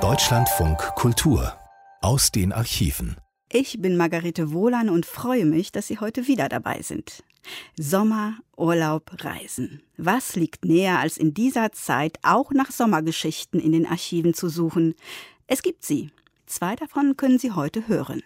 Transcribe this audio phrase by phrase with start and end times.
[0.00, 1.52] Deutschlandfunk Kultur
[2.00, 3.18] aus den Archiven.
[3.52, 7.22] Ich bin Margarete Wohlan und freue mich, dass Sie heute wieder dabei sind.
[7.78, 9.82] Sommer, Urlaub, Reisen.
[9.98, 14.94] Was liegt näher, als in dieser Zeit auch nach Sommergeschichten in den Archiven zu suchen?
[15.46, 16.10] Es gibt sie.
[16.46, 18.22] Zwei davon können Sie heute hören.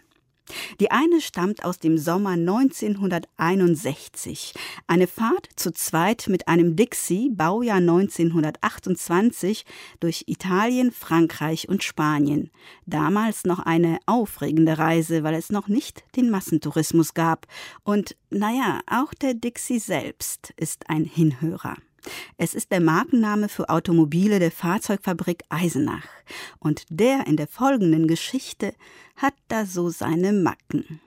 [0.80, 4.54] Die eine stammt aus dem Sommer 1961.
[4.86, 9.64] Eine Fahrt zu zweit mit einem Dixie, Baujahr 1928,
[10.00, 12.50] durch Italien, Frankreich und Spanien.
[12.86, 17.46] Damals noch eine aufregende Reise, weil es noch nicht den Massentourismus gab.
[17.82, 21.76] Und naja, auch der Dixie selbst ist ein Hinhörer.
[22.36, 26.08] Es ist der Markenname für Automobile der Fahrzeugfabrik Eisenach.
[26.58, 28.74] Und der in der folgenden Geschichte
[29.16, 31.00] hat da so seine Macken.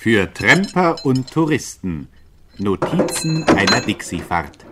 [0.00, 2.06] Für Tramper und Touristen.
[2.56, 4.64] Notizen einer Dixie-Fahrt.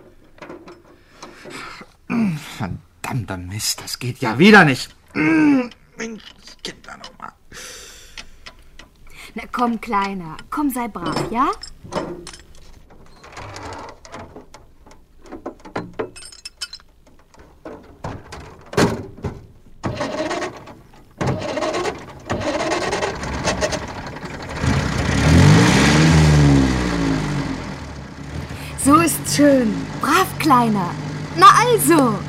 [2.57, 4.95] Verdammter Mist, das geht ja wieder nicht.
[5.13, 6.23] Mensch,
[6.63, 7.33] Kinder nochmal.
[9.35, 11.51] Na komm, Kleiner, komm, sei brav, ja?
[28.87, 29.71] So ist schön.
[30.01, 30.89] Brav, Kleiner.
[31.35, 32.26] Na also.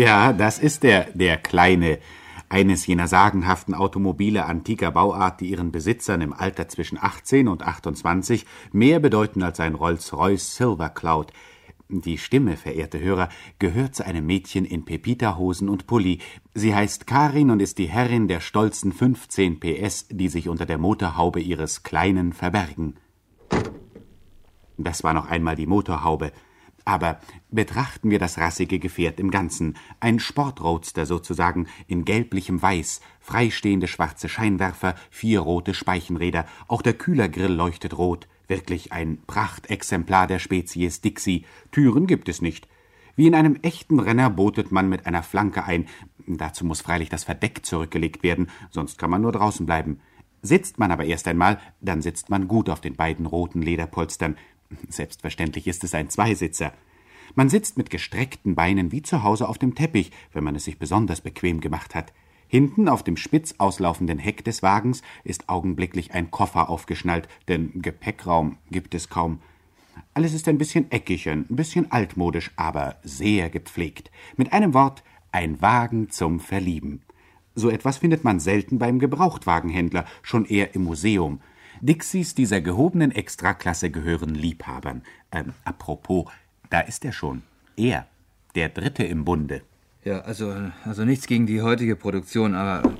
[0.00, 1.98] Ja, das ist der, der kleine,
[2.48, 8.46] eines jener sagenhaften Automobile antiker Bauart, die ihren Besitzern im Alter zwischen 18 und 28
[8.72, 11.34] mehr bedeuten als ein Rolls-Royce Silver Cloud.
[11.90, 13.28] Die Stimme, verehrte Hörer,
[13.58, 16.20] gehört zu einem Mädchen in Pepita-Hosen und Pulli.
[16.54, 20.78] Sie heißt Karin und ist die Herrin der stolzen 15 PS, die sich unter der
[20.78, 22.94] Motorhaube ihres Kleinen verbergen.
[24.78, 26.32] Das war noch einmal die Motorhaube.
[26.84, 27.20] Aber
[27.50, 29.76] betrachten wir das rassige Gefährt im Ganzen.
[30.00, 37.52] Ein Sportroadster sozusagen, in gelblichem Weiß, freistehende schwarze Scheinwerfer, vier rote Speichenräder, auch der Kühlergrill
[37.52, 38.28] leuchtet rot.
[38.48, 41.44] Wirklich ein Prachtexemplar der Spezies Dixie.
[41.70, 42.66] Türen gibt es nicht.
[43.14, 45.86] Wie in einem echten Renner botet man mit einer Flanke ein.
[46.26, 50.00] Dazu muss freilich das Verdeck zurückgelegt werden, sonst kann man nur draußen bleiben.
[50.42, 54.36] Sitzt man aber erst einmal, dann sitzt man gut auf den beiden roten Lederpolstern.
[54.88, 56.72] Selbstverständlich ist es ein Zweisitzer.
[57.34, 60.78] Man sitzt mit gestreckten Beinen wie zu Hause auf dem Teppich, wenn man es sich
[60.78, 62.12] besonders bequem gemacht hat.
[62.48, 68.58] Hinten auf dem spitz auslaufenden Heck des Wagens ist augenblicklich ein Koffer aufgeschnallt, denn Gepäckraum
[68.70, 69.40] gibt es kaum.
[70.14, 74.10] Alles ist ein bisschen eckig, ein bisschen altmodisch, aber sehr gepflegt.
[74.36, 77.02] Mit einem Wort, ein Wagen zum Verlieben.
[77.54, 81.40] So etwas findet man selten beim Gebrauchtwagenhändler, schon eher im Museum.
[81.80, 85.02] Dixies dieser gehobenen Extraklasse gehören Liebhabern.
[85.32, 86.26] Ähm, apropos,
[86.68, 87.42] da ist er schon.
[87.76, 88.06] Er,
[88.54, 89.62] der Dritte im Bunde.
[90.04, 90.54] Ja, also,
[90.84, 92.90] also nichts gegen die heutige Produktion, aber.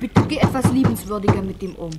[0.00, 1.90] Bitte geh etwas liebenswürdiger mit dem um.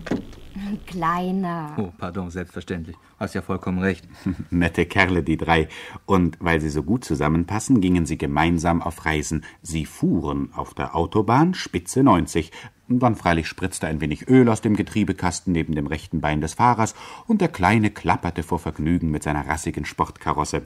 [0.85, 1.75] Kleiner.
[1.77, 2.95] Oh, pardon, selbstverständlich.
[3.19, 4.07] Hast ja vollkommen recht.
[4.49, 5.67] Nette Kerle, die drei.
[6.05, 9.45] Und weil sie so gut zusammenpassen, gingen sie gemeinsam auf Reisen.
[9.61, 12.51] Sie fuhren auf der Autobahn Spitze 90.
[12.90, 16.96] Dann freilich spritzte ein wenig Öl aus dem Getriebekasten neben dem rechten Bein des Fahrers
[17.28, 20.66] und der Kleine klapperte vor Vergnügen mit seiner rassigen Sportkarosse.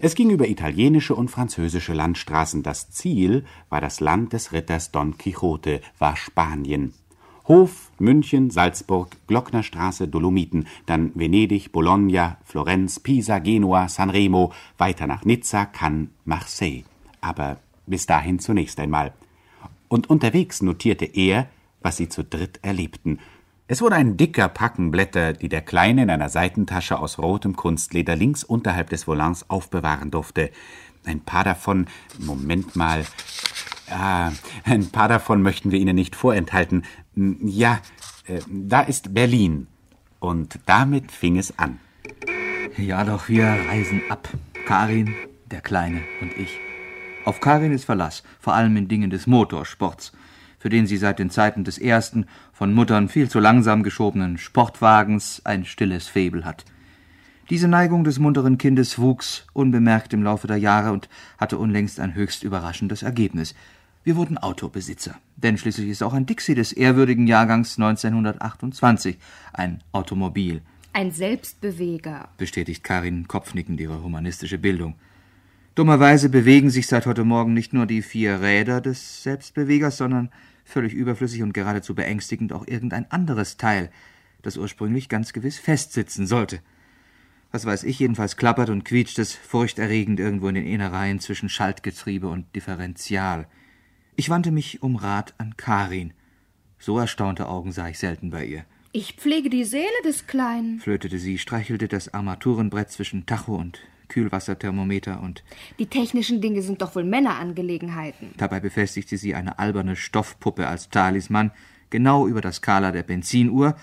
[0.00, 2.64] Es ging über italienische und französische Landstraßen.
[2.64, 6.92] Das Ziel war das Land des Ritters Don Quixote, war Spanien.
[7.46, 15.66] Hof, München, Salzburg, Glocknerstraße, Dolomiten, dann Venedig, Bologna, Florenz, Pisa, Genua, Sanremo, weiter nach Nizza,
[15.66, 16.84] Cannes, Marseille.
[17.20, 19.12] Aber bis dahin zunächst einmal.
[19.94, 21.46] Und unterwegs notierte er,
[21.80, 23.20] was sie zu dritt erlebten.
[23.68, 28.16] Es wurde ein dicker Packen Blätter, die der Kleine in einer Seitentasche aus rotem Kunstleder
[28.16, 30.50] links unterhalb des Volants aufbewahren durfte.
[31.04, 31.86] Ein paar davon,
[32.18, 33.04] Moment mal,
[33.88, 34.32] Ah,
[34.64, 36.84] ein paar davon möchten wir Ihnen nicht vorenthalten.
[37.14, 37.80] Ja,
[38.26, 39.68] äh, da ist Berlin.
[40.18, 41.78] Und damit fing es an.
[42.76, 44.28] Ja, doch, wir reisen ab.
[44.66, 45.14] Karin,
[45.52, 46.63] der Kleine und ich.
[47.24, 50.12] Auf Karin ist Verlass, vor allem in Dingen des Motorsports,
[50.58, 55.40] für den sie seit den Zeiten des ersten, von Muttern viel zu langsam geschobenen Sportwagens
[55.44, 56.66] ein stilles Faible hat.
[57.48, 62.14] Diese Neigung des munteren Kindes wuchs unbemerkt im Laufe der Jahre und hatte unlängst ein
[62.14, 63.54] höchst überraschendes Ergebnis.
[64.02, 69.16] Wir wurden Autobesitzer, denn schließlich ist auch ein Dixie des ehrwürdigen Jahrgangs 1928
[69.54, 70.60] ein Automobil.
[70.92, 74.94] Ein Selbstbeweger, bestätigt Karin kopfnickend ihre humanistische Bildung.
[75.74, 80.30] Dummerweise bewegen sich seit heute Morgen nicht nur die vier Räder des Selbstbewegers, sondern
[80.64, 83.90] völlig überflüssig und geradezu beängstigend auch irgendein anderes Teil,
[84.42, 86.60] das ursprünglich ganz gewiss festsitzen sollte
[87.54, 92.26] was weiß ich, jedenfalls klappert und quietscht es furchterregend irgendwo in den Innereien zwischen Schaltgetriebe
[92.26, 93.46] und Differential.
[94.16, 96.14] Ich wandte mich um Rat an Karin.
[96.80, 98.64] So erstaunte Augen sah ich selten bei ihr.
[98.90, 103.78] Ich pflege die Seele des Kleinen, flötete sie, streichelte das Armaturenbrett zwischen Tacho und
[104.14, 105.42] Kühlwasserthermometer und.
[105.80, 108.30] Die technischen Dinge sind doch wohl Männerangelegenheiten.
[108.36, 111.50] Dabei befestigte sie eine alberne Stoffpuppe als Talisman
[111.90, 113.74] genau über der Skala der Benzinuhr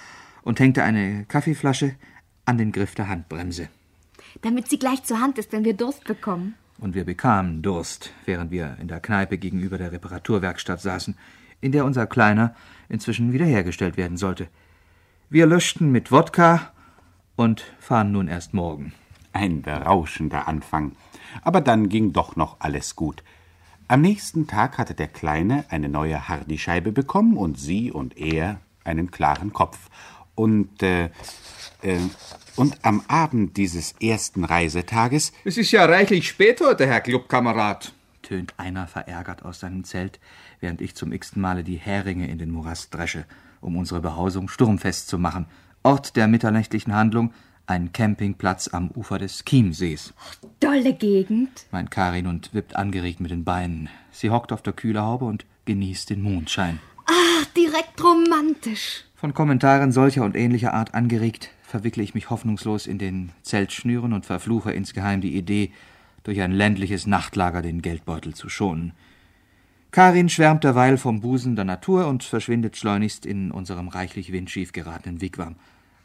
[0.43, 1.95] und hängte eine Kaffeeflasche,
[2.45, 3.67] an den Griff der Handbremse.
[4.41, 6.55] Damit sie gleich zur Hand ist, wenn wir Durst bekommen.
[6.79, 11.15] Und wir bekamen Durst, während wir in der Kneipe gegenüber der Reparaturwerkstatt saßen,
[11.59, 12.55] in der unser Kleiner
[12.89, 14.47] inzwischen wiederhergestellt werden sollte.
[15.29, 16.71] Wir löschten mit Wodka
[17.35, 18.93] und fahren nun erst morgen.
[19.33, 20.93] Ein berauschender Anfang.
[21.41, 23.23] Aber dann ging doch noch alles gut.
[23.87, 29.11] Am nächsten Tag hatte der Kleine eine neue Hardyscheibe bekommen und sie und er einen
[29.11, 29.77] klaren Kopf.
[30.35, 31.09] Und äh,
[31.81, 31.97] äh,
[32.55, 35.31] und am Abend dieses ersten Reisetages.
[35.45, 40.19] Es ist ja reichlich spät heute, Herr Clubkamerad, tönt einer verärgert aus seinem Zelt,
[40.59, 43.25] während ich zum x-ten Male die Heringe in den Morast dresche,
[43.61, 45.47] um unsere Behausung sturmfest zu machen.
[45.83, 47.33] Ort der mitternächtlichen Handlung,
[47.71, 50.13] ein Campingplatz am Ufer des Chiemsees.
[50.59, 53.89] Dolle Gegend, meint Karin und wippt angeregt mit den Beinen.
[54.11, 56.79] Sie hockt auf der Kühlerhaube und genießt den Mondschein.
[57.05, 59.05] Ach, direkt romantisch.
[59.15, 64.25] Von Kommentaren solcher und ähnlicher Art angeregt, verwickle ich mich hoffnungslos in den Zeltschnüren und
[64.25, 65.71] verfluche insgeheim die Idee,
[66.23, 68.91] durch ein ländliches Nachtlager den Geldbeutel zu schonen.
[69.91, 75.21] Karin schwärmt derweil vom Busen der Natur und verschwindet schleunigst in unserem reichlich windschief geratenen
[75.21, 75.55] Wigwam,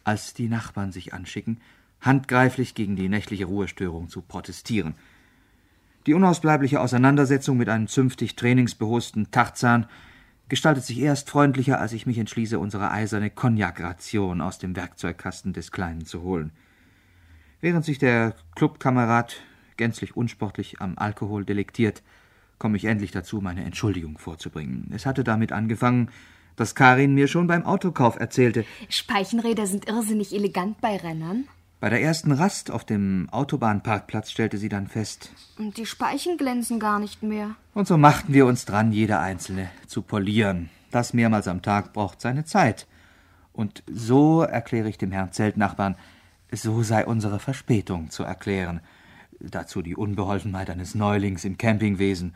[0.06, 1.60] als die Nachbarn sich anschicken,
[2.00, 4.94] handgreiflich gegen die nächtliche Ruhestörung zu protestieren.
[6.06, 9.86] Die unausbleibliche Auseinandersetzung mit einem zünftig trainingsbehosten Tarzan
[10.48, 15.72] gestaltet sich erst freundlicher, als ich mich entschließe, unsere eiserne Cognac-Ration aus dem Werkzeugkasten des
[15.72, 16.52] Kleinen zu holen.
[17.60, 19.42] Während sich der Clubkamerad
[19.76, 22.04] gänzlich unsportlich am Alkohol delektiert,
[22.60, 24.88] komme ich endlich dazu, meine Entschuldigung vorzubringen.
[24.94, 26.10] Es hatte damit angefangen,
[26.56, 28.64] dass Karin mir schon beim Autokauf erzählte.
[28.88, 31.46] Speichenräder sind irrsinnig elegant bei Rennern.
[31.78, 35.30] Bei der ersten Rast auf dem Autobahnparkplatz stellte sie dann fest.
[35.58, 37.54] Und die Speichen glänzen gar nicht mehr.
[37.74, 40.70] Und so machten wir uns dran, jede einzelne zu polieren.
[40.90, 42.86] Das mehrmals am Tag braucht seine Zeit.
[43.52, 45.96] Und so erkläre ich dem Herrn Zeltnachbarn,
[46.50, 48.80] so sei unsere Verspätung zu erklären.
[49.38, 52.34] Dazu die Unbeholfenheit eines Neulings im Campingwesen.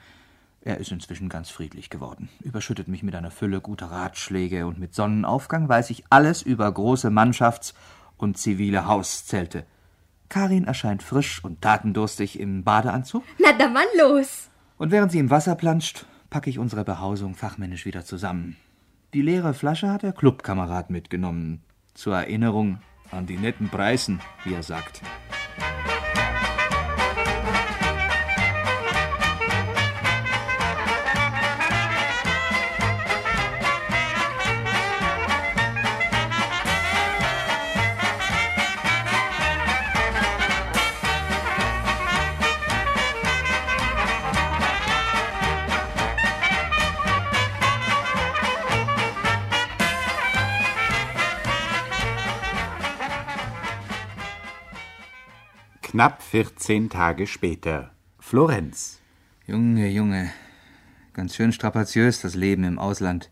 [0.62, 4.95] Er ist inzwischen ganz friedlich geworden, überschüttet mich mit einer Fülle guter Ratschläge und mit
[4.95, 7.73] Sonnenaufgang weiß ich alles über große Mannschafts-
[8.19, 9.65] und zivile Hauszelte.
[10.29, 13.25] Karin erscheint frisch und tatendurstig im Badeanzug.
[13.39, 14.51] Na, dann mal los!
[14.77, 18.57] Und während sie im Wasser planscht, packe ich unsere Behausung fachmännisch wieder zusammen.
[19.14, 21.62] Die leere Flasche hat der Clubkamerad mitgenommen.
[21.95, 22.79] Zur Erinnerung
[23.11, 25.02] an die netten Preisen, wie er sagt.
[56.00, 57.90] Knapp 14 Tage später.
[58.21, 59.00] Florenz.
[59.47, 60.30] Junge, Junge.
[61.12, 63.28] Ganz schön strapaziös das Leben im Ausland.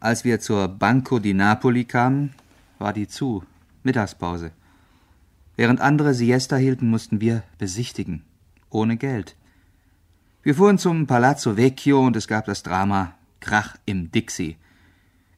[0.00, 2.34] Als wir zur Banco di Napoli kamen,
[2.80, 3.44] war die zu.
[3.84, 4.50] Mittagspause.
[5.54, 8.24] Während andere Siesta hielten, mussten wir besichtigen.
[8.70, 9.36] Ohne Geld.
[10.42, 14.56] Wir fuhren zum Palazzo Vecchio und es gab das Drama Krach im Dixie.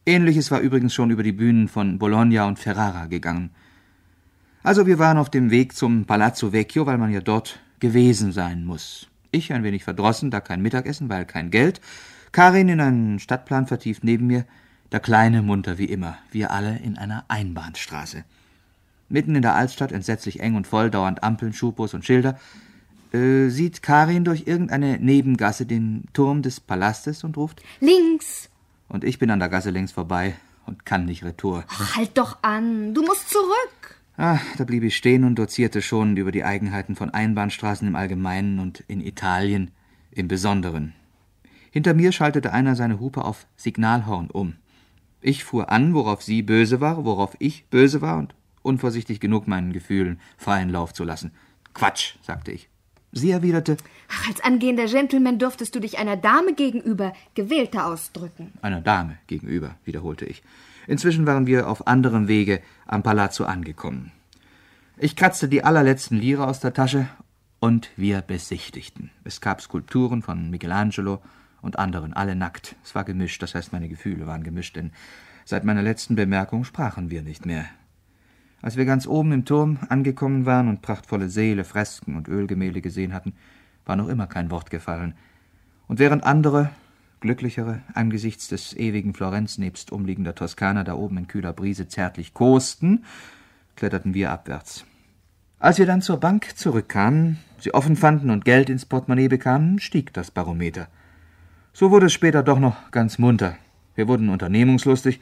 [0.06, 3.50] Ähnliches war übrigens schon über die Bühnen von Bologna und Ferrara gegangen.
[4.62, 8.64] Also wir waren auf dem Weg zum Palazzo Vecchio, weil man ja dort gewesen sein
[8.64, 9.08] muss.
[9.30, 11.80] Ich ein wenig verdrossen, da kein Mittagessen, weil kein Geld.
[12.32, 14.44] Karin in einen Stadtplan vertieft neben mir,
[14.92, 18.24] der Kleine munter wie immer, wir alle in einer Einbahnstraße.
[19.08, 22.38] Mitten in der Altstadt, entsetzlich eng und voll, dauernd Ampeln, Schubos und Schilder.
[23.12, 28.50] äh, sieht Karin durch irgendeine Nebengasse den Turm des Palastes und ruft Links.
[28.88, 30.34] Und ich bin an der Gasse längs vorbei
[30.66, 31.64] und kann nicht retour.
[31.68, 32.94] Ach, halt doch an.
[32.94, 33.99] Du musst zurück.
[34.22, 38.58] Ah, da blieb ich stehen und dozierte schon über die Eigenheiten von Einbahnstraßen im Allgemeinen
[38.58, 39.70] und in Italien
[40.10, 40.92] im Besonderen.
[41.70, 44.56] Hinter mir schaltete einer seine Hupe auf Signalhorn um.
[45.22, 49.72] Ich fuhr an, worauf sie böse war, worauf ich böse war und unvorsichtig genug, meinen
[49.72, 51.30] Gefühlen freien Lauf zu lassen.
[51.72, 52.68] Quatsch, sagte ich.
[53.12, 53.78] Sie erwiderte,
[54.10, 58.52] Ach, als angehender Gentleman dürftest du dich einer Dame gegenüber gewählter ausdrücken.
[58.60, 60.42] einer Dame gegenüber, wiederholte ich.
[60.86, 64.12] Inzwischen waren wir auf anderem Wege am Palazzo angekommen.
[64.96, 67.08] Ich kratzte die allerletzten Lire aus der Tasche
[67.58, 69.10] und wir besichtigten.
[69.24, 71.22] Es gab Skulpturen von Michelangelo
[71.62, 72.76] und anderen, alle nackt.
[72.84, 74.92] Es war gemischt, das heißt, meine Gefühle waren gemischt, denn
[75.44, 77.66] seit meiner letzten Bemerkung sprachen wir nicht mehr.
[78.62, 83.14] Als wir ganz oben im Turm angekommen waren und prachtvolle Säle, Fresken und Ölgemälde gesehen
[83.14, 83.34] hatten,
[83.86, 85.14] war noch immer kein Wort gefallen.
[85.86, 86.70] Und während andere,
[87.20, 93.04] glücklichere, angesichts des ewigen Florenz nebst umliegender Toskana da oben in kühler Brise zärtlich kosten,
[93.76, 94.84] kletterten wir abwärts.
[95.58, 100.12] Als wir dann zur Bank zurückkamen, sie offen fanden und Geld ins Portemonnaie bekamen, stieg
[100.14, 100.88] das Barometer.
[101.72, 103.56] So wurde es später doch noch ganz munter.
[103.94, 105.20] Wir wurden unternehmungslustig,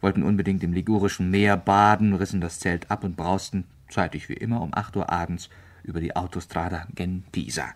[0.00, 4.62] wollten unbedingt im ligurischen Meer baden, rissen das Zelt ab und brausten, zeitig wie immer,
[4.62, 5.50] um acht Uhr abends
[5.82, 7.66] über die Autostrada gen Pisa.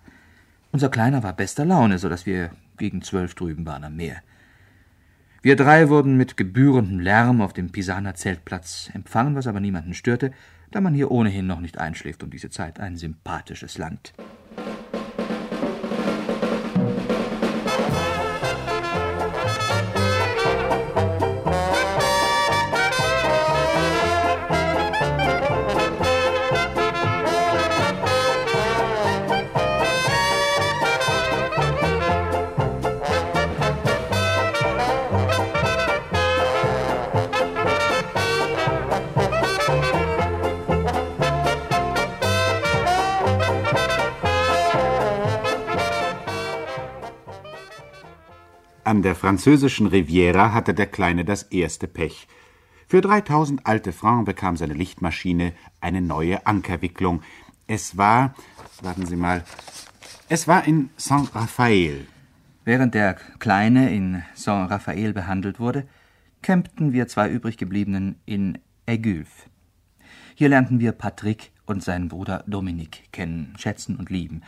[0.72, 4.22] Unser Kleiner war bester Laune, so dass wir gegen zwölf drüben waren am Meer.
[5.42, 10.32] Wir drei wurden mit gebührendem Lärm auf dem Pisaner Zeltplatz empfangen, was aber niemanden störte,
[10.70, 12.80] da man hier ohnehin noch nicht einschläft um diese Zeit.
[12.80, 14.14] Ein sympathisches Land.
[49.18, 52.26] Französischen Riviera hatte der Kleine das erste Pech.
[52.86, 57.22] Für 3000 alte Francs bekam seine Lichtmaschine eine neue Ankerwicklung.
[57.66, 58.34] Es war,
[58.80, 59.44] warten Sie mal,
[60.30, 62.06] es war in Saint-Raphaël.
[62.64, 65.86] Während der Kleine in Saint-Raphaël behandelt wurde,
[66.40, 69.50] campten wir zwei übrig gebliebenen in Aigulf.
[70.34, 74.42] Hier lernten wir Patrick und seinen Bruder Dominique kennen, schätzen und lieben.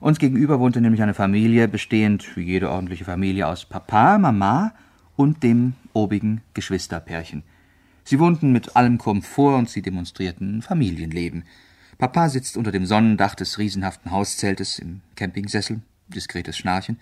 [0.00, 4.72] Uns gegenüber wohnte nämlich eine Familie, bestehend wie jede ordentliche Familie aus Papa, Mama
[5.14, 7.42] und dem obigen Geschwisterpärchen.
[8.04, 11.44] Sie wohnten mit allem Komfort und sie demonstrierten Familienleben.
[11.98, 16.98] Papa sitzt unter dem Sonnendach des riesenhaften Hauszeltes im Campingsessel, diskretes Schnarchen.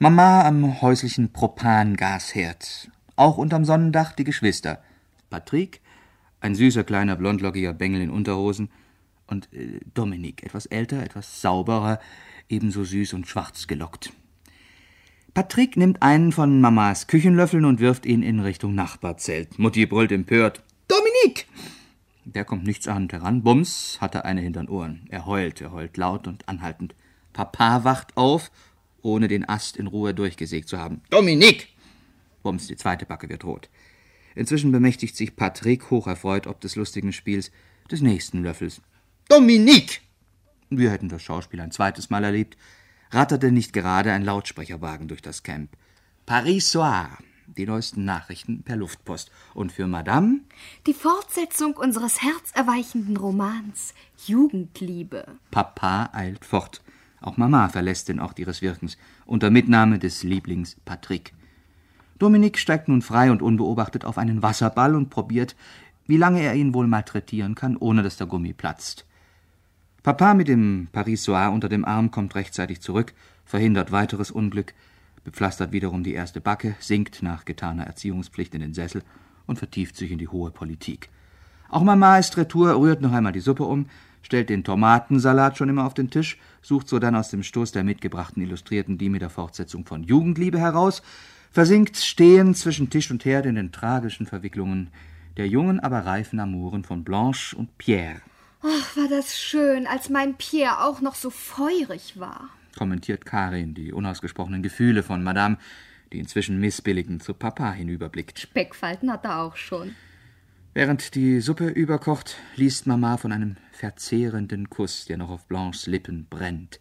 [0.00, 2.90] Mama am häuslichen Propangasherd.
[3.14, 4.82] Auch unterm Sonnendach die Geschwister.
[5.30, 5.80] Patrick,
[6.40, 8.70] ein süßer kleiner blondlockiger Bengel in Unterhosen,
[9.26, 12.00] und äh, Dominik, etwas älter, etwas sauberer,
[12.48, 14.12] ebenso süß und schwarz gelockt.
[15.34, 19.58] Patrick nimmt einen von Mamas Küchenlöffeln und wirft ihn in Richtung Nachbarzelt.
[19.58, 21.46] Mutti brüllt empört: Dominik!
[22.24, 23.42] Der kommt nichtsahnd heran.
[23.42, 25.06] Bums hat er eine hintern Ohren.
[25.08, 26.94] Er heult, er heult laut und anhaltend.
[27.32, 28.50] Papa wacht auf,
[29.00, 31.00] ohne den Ast in Ruhe durchgesägt zu haben.
[31.10, 31.68] Dominik!
[32.42, 33.70] Bums, die zweite Backe wird rot.
[34.34, 37.50] Inzwischen bemächtigt sich Patrick, hocherfreut ob des lustigen Spiels,
[37.90, 38.80] des nächsten Löffels.
[39.32, 40.02] Dominique!
[40.68, 42.58] Wir hätten das Schauspiel ein zweites Mal erlebt,
[43.10, 45.70] ratterte nicht gerade ein Lautsprecherwagen durch das Camp.
[46.26, 47.08] Paris Soir,
[47.46, 49.30] die neuesten Nachrichten per Luftpost.
[49.54, 50.40] Und für Madame?
[50.86, 53.94] Die Fortsetzung unseres herzerweichenden Romans
[54.26, 55.24] Jugendliebe.
[55.50, 56.82] Papa eilt fort.
[57.22, 61.32] Auch Mama verlässt den Ort ihres Wirkens, unter Mitnahme des Lieblings Patrick.
[62.18, 65.56] Dominik steigt nun frei und unbeobachtet auf einen Wasserball und probiert,
[66.06, 69.06] wie lange er ihn wohl malträtieren kann, ohne dass der Gummi platzt.
[70.02, 74.74] Papa mit dem Paris Soir unter dem Arm kommt rechtzeitig zurück, verhindert weiteres Unglück,
[75.22, 79.04] bepflastert wiederum die erste Backe, sinkt nach getaner Erziehungspflicht in den Sessel
[79.46, 81.08] und vertieft sich in die hohe Politik.
[81.68, 83.86] Auch Mama ist retour, rührt noch einmal die Suppe um,
[84.22, 87.84] stellt den Tomatensalat schon immer auf den Tisch, sucht so dann aus dem Stoß der
[87.84, 91.02] mitgebrachten Illustrierten die mit der Fortsetzung von Jugendliebe heraus,
[91.52, 94.88] versinkt stehend zwischen Tisch und Herd in den tragischen Verwicklungen
[95.36, 98.20] der jungen, aber reifen Amoren von Blanche und Pierre.
[98.62, 102.48] Ach, war das schön, als mein Pierre auch noch so feurig war.
[102.76, 105.58] kommentiert Karin die unausgesprochenen Gefühle von Madame,
[106.12, 108.38] die inzwischen missbilligend zu Papa hinüberblickt.
[108.38, 109.94] Speckfalten hat er auch schon.
[110.74, 116.26] Während die Suppe überkocht, liest Mama von einem verzehrenden Kuss, der noch auf Blanches Lippen
[116.30, 116.80] brennt.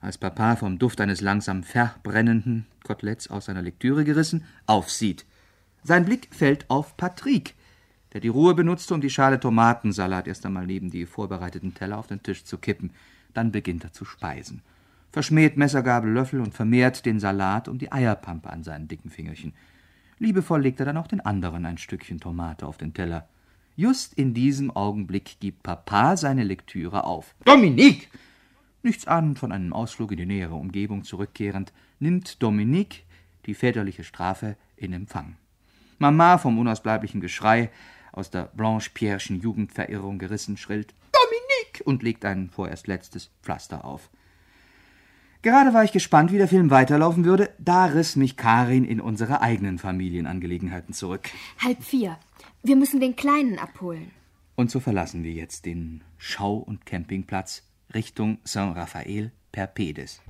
[0.00, 5.24] Als Papa vom Duft eines langsam verbrennenden Koteletts aus seiner Lektüre gerissen, aufsieht.
[5.82, 7.54] Sein Blick fällt auf Patrick,
[8.14, 12.06] der die Ruhe benutzte, um die Schale Tomatensalat erst einmal neben die vorbereiteten Teller auf
[12.06, 12.92] den Tisch zu kippen.
[13.34, 14.62] Dann beginnt er zu speisen.
[15.10, 19.52] Verschmäht Messergabel, Löffel und vermehrt den Salat um die Eierpampe an seinen dicken Fingerchen.
[20.18, 23.28] Liebevoll legt er dann auch den anderen ein Stückchen Tomate auf den Teller.
[23.76, 27.34] Just in diesem Augenblick gibt Papa seine Lektüre auf.
[27.44, 28.08] Dominique!
[28.84, 33.04] Nichts ahnend von einem Ausflug in die nähere Umgebung zurückkehrend, nimmt Dominique
[33.46, 35.36] die väterliche Strafe in Empfang.
[35.98, 37.70] Mama, vom unausbleiblichen Geschrei,
[38.14, 44.10] aus der Blanche-Pierre'schen Jugendverirrung gerissen, schrillt Dominique und legt ein vorerst letztes Pflaster auf.
[45.42, 49.42] Gerade war ich gespannt, wie der Film weiterlaufen würde, da riss mich Karin in unsere
[49.42, 51.28] eigenen Familienangelegenheiten zurück.
[51.62, 52.18] Halb vier.
[52.62, 54.10] Wir müssen den Kleinen abholen.
[54.56, 60.22] Und so verlassen wir jetzt den Schau- und Campingplatz Richtung Saint-Raphaël per Pedes.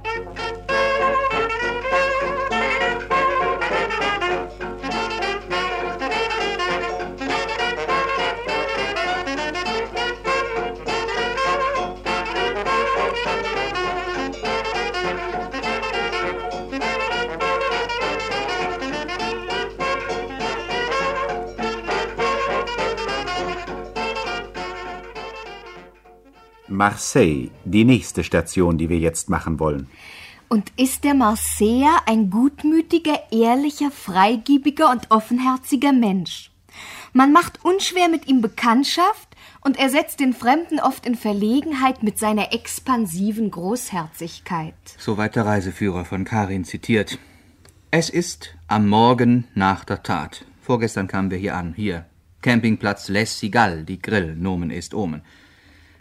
[26.68, 29.88] Marseille, die nächste Station, die wir jetzt machen wollen.
[30.49, 36.50] Und ist der Marseiller ein gutmütiger, ehrlicher, freigebiger und offenherziger Mensch?
[37.12, 39.28] Man macht unschwer mit ihm Bekanntschaft
[39.61, 44.75] und er setzt den Fremden oft in Verlegenheit mit seiner expansiven Großherzigkeit.
[44.99, 47.18] Soweit der Reiseführer von Karin zitiert.
[47.90, 50.44] Es ist am Morgen nach der Tat.
[50.61, 52.06] Vorgestern kamen wir hier an, hier.
[52.42, 55.23] Campingplatz Les Cigales, die Grill, Nomen ist Omen.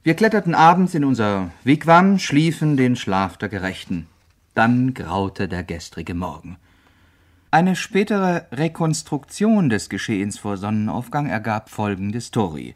[0.06, 4.08] Wir kletterten abends in unser Wigwam, schliefen den Schlaf der Gerechten.
[4.54, 6.58] Dann graute der gestrige Morgen.
[7.52, 12.76] Eine spätere Rekonstruktion des Geschehens vor Sonnenaufgang ergab folgende Story.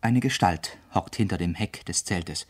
[0.00, 2.48] Eine Gestalt hockt hinter dem Heck des Zeltes.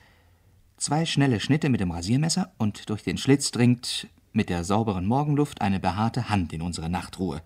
[0.78, 5.60] Zwei schnelle Schnitte mit dem Rasiermesser und durch den Schlitz dringt mit der sauberen Morgenluft
[5.60, 7.42] eine behaarte Hand in unsere Nachtruhe.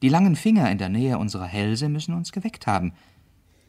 [0.00, 2.92] Die langen Finger in der Nähe unserer Hälse müssen uns geweckt haben.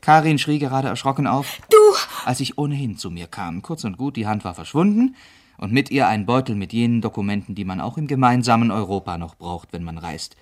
[0.02, 1.60] Karin schrie gerade erschrocken auf.
[1.70, 1.78] Du!
[2.26, 3.62] Als ich ohnehin zu mir kam.
[3.62, 5.16] Kurz und gut, die Hand war verschwunden
[5.58, 9.36] und mit ihr ein Beutel mit jenen Dokumenten, die man auch im gemeinsamen Europa noch
[9.36, 10.36] braucht, wenn man reist.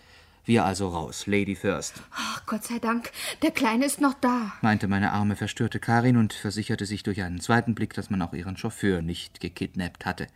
[0.46, 2.02] Wir also raus, Lady First.
[2.12, 3.12] Ach, Gott sei Dank,
[3.44, 7.42] der Kleine ist noch da, meinte meine arme, verstörte Karin und versicherte sich durch einen
[7.42, 10.28] zweiten Blick, dass man auch ihren Chauffeur nicht gekidnappt hatte.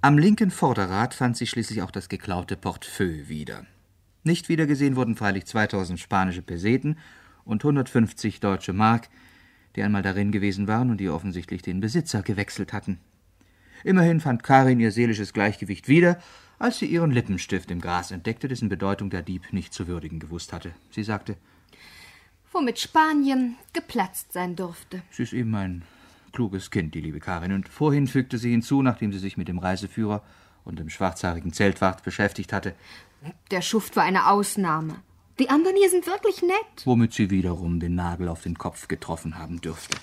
[0.00, 3.66] Am linken Vorderrad fand sich schließlich auch das geklaute Portefeuille wieder.
[4.22, 6.96] Nicht wiedergesehen wurden freilich 2000 spanische Peseten
[7.46, 9.08] und 150 deutsche Mark,
[9.74, 12.98] die einmal darin gewesen waren und die offensichtlich den Besitzer gewechselt hatten.
[13.84, 16.18] Immerhin fand Karin ihr seelisches Gleichgewicht wieder,
[16.58, 20.52] als sie ihren Lippenstift im Gras entdeckte, dessen Bedeutung der Dieb nicht zu würdigen gewusst
[20.52, 20.72] hatte.
[20.90, 21.36] Sie sagte,
[22.52, 25.02] womit Spanien geplatzt sein durfte.
[25.10, 25.82] Sie ist eben ein
[26.32, 29.58] kluges Kind, die liebe Karin, und vorhin fügte sie hinzu, nachdem sie sich mit dem
[29.58, 30.22] Reiseführer
[30.64, 32.74] und dem schwarzhaarigen Zeltwacht beschäftigt hatte.
[33.50, 34.96] Der Schuft war eine Ausnahme.
[35.38, 36.86] Die anderen hier sind wirklich nett.
[36.86, 39.98] Womit sie wiederum den Nagel auf den Kopf getroffen haben dürfte.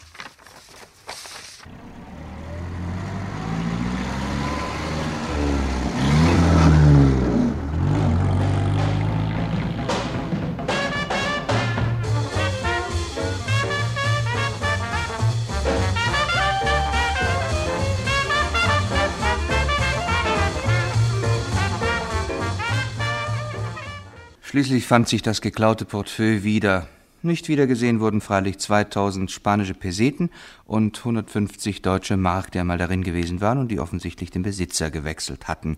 [24.54, 26.88] Schließlich fand sich das geklaute Portefeuille wieder.
[27.24, 30.30] Nicht wiedergesehen wurden freilich 2000 spanische Peseten
[30.66, 35.48] und 150 deutsche Mark, die einmal darin gewesen waren und die offensichtlich den Besitzer gewechselt
[35.48, 35.78] hatten.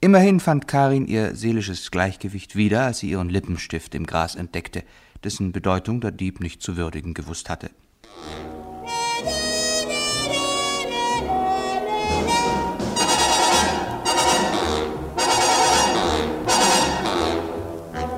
[0.00, 4.82] Immerhin fand Karin ihr seelisches Gleichgewicht wieder, als sie ihren Lippenstift im Gras entdeckte,
[5.22, 7.70] dessen Bedeutung der Dieb nicht zu würdigen gewusst hatte.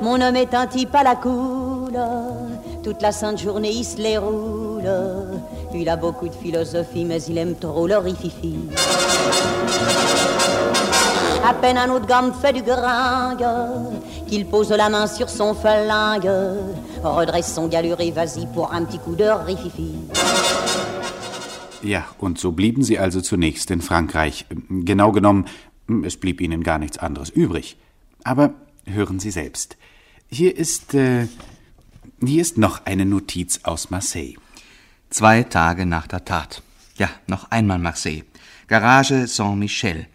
[0.05, 1.99] Mon homme est un type à la cool,
[2.83, 4.87] toute la sainte journée il se les roule.
[5.75, 8.55] Il a beaucoup de philosophie, mais il aime trop le rififi.
[11.43, 13.47] À peine un autre gamme fait du gringue,
[14.27, 16.31] qu'il pose la main sur son flingue,
[17.03, 19.95] redresse son galure et vas-y pour un petit coup de rififi.
[21.83, 24.45] Ja, und so blieben sie also zunächst in Frankreich.
[24.69, 25.47] Genau genommen,
[26.05, 27.79] es blieb ihnen gar nichts anderes übrig.
[28.23, 28.51] Aber
[28.87, 29.79] hören Sie selbst.
[30.31, 31.29] Hier ist, äh,
[32.25, 34.35] hier ist noch eine Notiz aus Marseille.
[35.11, 36.63] Zwei Tage nach der Tat.
[36.97, 38.25] Ja, noch einmal Marseille.
[38.67, 40.07] Garage Saint-Michel.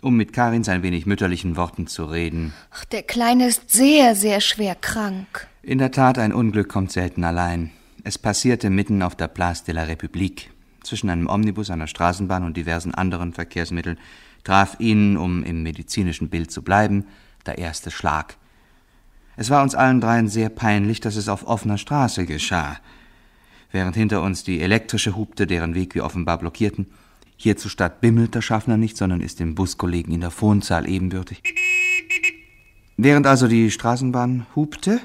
[0.00, 2.52] Um mit Karins ein wenig mütterlichen Worten zu reden.
[2.72, 5.46] Ach, der Kleine ist sehr, sehr schwer krank.
[5.62, 7.70] In der Tat, ein Unglück kommt selten allein.
[8.02, 10.50] Es passierte mitten auf der Place de la République.
[10.82, 13.98] Zwischen einem Omnibus, einer Straßenbahn und diversen anderen Verkehrsmitteln
[14.42, 17.06] traf ihn, um im medizinischen Bild zu bleiben,
[17.46, 18.36] der erste Schlag.
[19.36, 22.78] Es war uns allen dreien sehr peinlich, dass es auf offener Straße geschah.
[23.72, 26.86] Während hinter uns die elektrische hupte, deren Weg wir offenbar blockierten,
[27.36, 31.42] hier zur Stadt bimmelt der Schaffner nicht, sondern ist dem Buskollegen in der Fohnzahl ebenbürtig.
[32.96, 35.00] Während also die Straßenbahn hupte,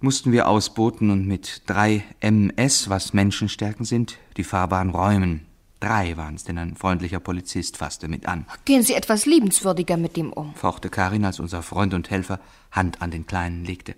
[0.00, 5.46] mussten wir ausboten und mit drei MS, was Menschenstärken sind, die Fahrbahn räumen.
[5.80, 8.46] Drei waren's, denn ein freundlicher Polizist fasste mit an.
[8.64, 10.54] Gehen Sie etwas liebenswürdiger mit ihm um.
[10.54, 12.40] Fauchte Karin, als unser Freund und Helfer
[12.74, 13.94] Hand an den Kleinen legte.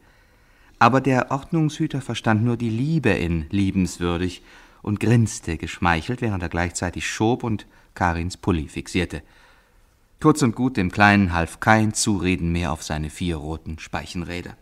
[0.78, 4.42] Aber der Ordnungshüter verstand nur die Liebe in liebenswürdig
[4.82, 9.22] und grinste geschmeichelt, während er gleichzeitig schob und Karins Pulli fixierte.
[10.20, 14.56] Kurz und gut, dem Kleinen half kein Zureden mehr auf seine vier roten Speichenräder.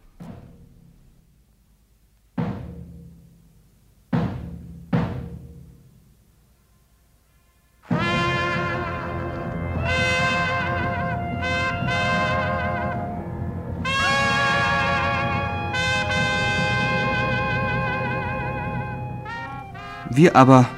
[20.16, 20.68] Wir aber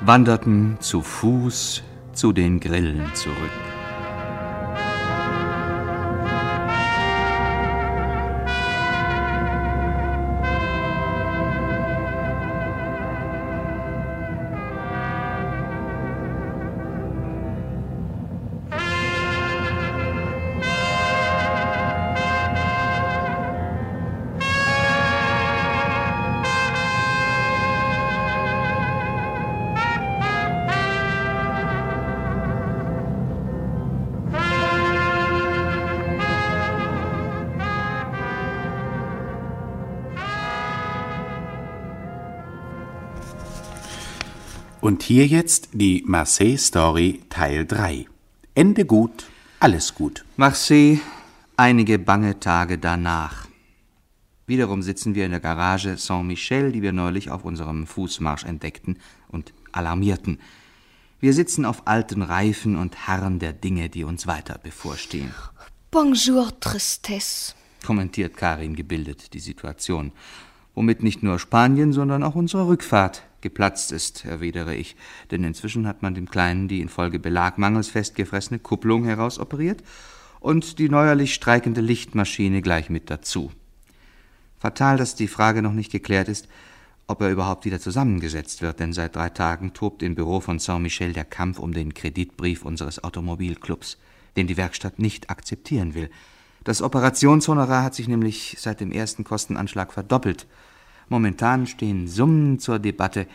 [0.00, 3.69] wanderten zu Fuß zu den Grillen zurück.
[45.10, 48.06] Hier jetzt die Marseille Story Teil 3.
[48.54, 49.24] Ende gut,
[49.58, 50.24] alles gut.
[50.36, 51.00] Marseille,
[51.56, 53.48] einige bange Tage danach.
[54.46, 59.52] Wiederum sitzen wir in der Garage Saint-Michel, die wir neulich auf unserem Fußmarsch entdeckten und
[59.72, 60.38] alarmierten.
[61.18, 65.34] Wir sitzen auf alten Reifen und harren der Dinge, die uns weiter bevorstehen.
[65.90, 67.54] Bonjour, Tristesse.
[67.84, 70.12] Kommentiert Karin gebildet die Situation.
[70.76, 74.96] Womit nicht nur Spanien, sondern auch unsere Rückfahrt geplatzt ist, erwidere ich,
[75.30, 79.82] denn inzwischen hat man dem Kleinen die infolge Belagmangels festgefressene Kupplung herausoperiert
[80.40, 83.52] und die neuerlich streikende Lichtmaschine gleich mit dazu.
[84.58, 86.48] Fatal, dass die Frage noch nicht geklärt ist,
[87.06, 91.12] ob er überhaupt wieder zusammengesetzt wird, denn seit drei Tagen tobt im Büro von Saint-Michel
[91.12, 93.98] der Kampf um den Kreditbrief unseres Automobilclubs,
[94.36, 96.10] den die Werkstatt nicht akzeptieren will.
[96.62, 100.46] Das Operationshonorar hat sich nämlich seit dem ersten Kostenanschlag verdoppelt
[101.10, 103.26] Momentan stehen Summen zur Debatte,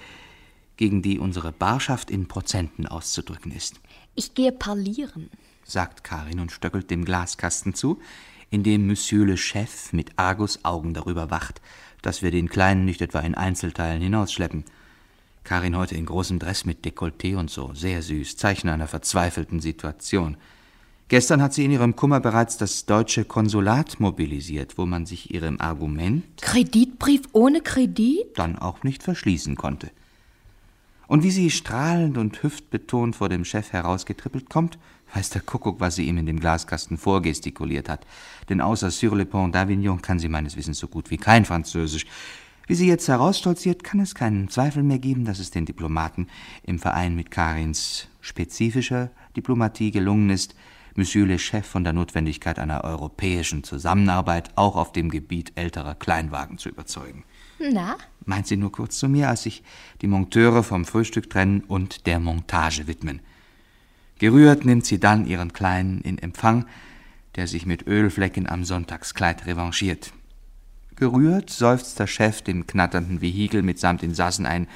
[0.78, 3.80] gegen die unsere Barschaft in Prozenten auszudrücken ist.
[4.16, 5.30] Ich gehe parlieren,
[5.66, 8.00] sagt Karin und stöckelt dem Glaskasten zu,
[8.50, 11.62] in dem Monsieur le Chef mit Argusaugen darüber wacht,
[12.02, 14.64] dass wir den Kleinen nicht etwa in Einzelteilen hinausschleppen.
[15.44, 20.38] Karin heute in großem Dress mit Dekolleté und so, sehr süß, Zeichen einer verzweifelten Situation.
[21.08, 25.62] Gestern hat sie in ihrem Kummer bereits das deutsche Konsulat mobilisiert, wo man sich ihrem
[25.62, 28.26] Argument Kreditbrief ohne Kredit?
[28.36, 29.92] dann auch nicht verschließen konnte.
[31.08, 34.80] Und wie sie strahlend und hüftbetont vor dem Chef herausgetrippelt kommt,
[35.14, 38.04] weiß der Kuckuck, was sie ihm in dem Glaskasten vorgestikuliert hat.
[38.50, 42.08] Denn außer Sur le Pont d'Avignon kann sie meines Wissens so gut wie kein Französisch.
[42.66, 46.26] Wie sie jetzt herausstolziert, kann es keinen Zweifel mehr geben, dass es den Diplomaten
[46.64, 50.56] im Verein mit Karins spezifischer Diplomatie gelungen ist,
[50.98, 56.58] Monsieur le Chef von der Notwendigkeit einer europäischen Zusammenarbeit auch auf dem Gebiet älterer Kleinwagen
[56.58, 57.26] zu überzeugen.
[57.60, 57.98] Na?
[58.24, 59.62] Meint sie nur kurz zu mir, als sich
[60.02, 63.20] die Monteure vom Frühstück trennen und der Montage widmen.
[64.20, 66.66] Gerührt nimmt sie dann ihren Kleinen in Empfang,
[67.36, 70.14] der sich mit Ölflecken am Sonntagskleid revanchiert.
[70.96, 74.68] Gerührt seufzt der Chef dem knatternden Vehikel mitsamt Insassen ein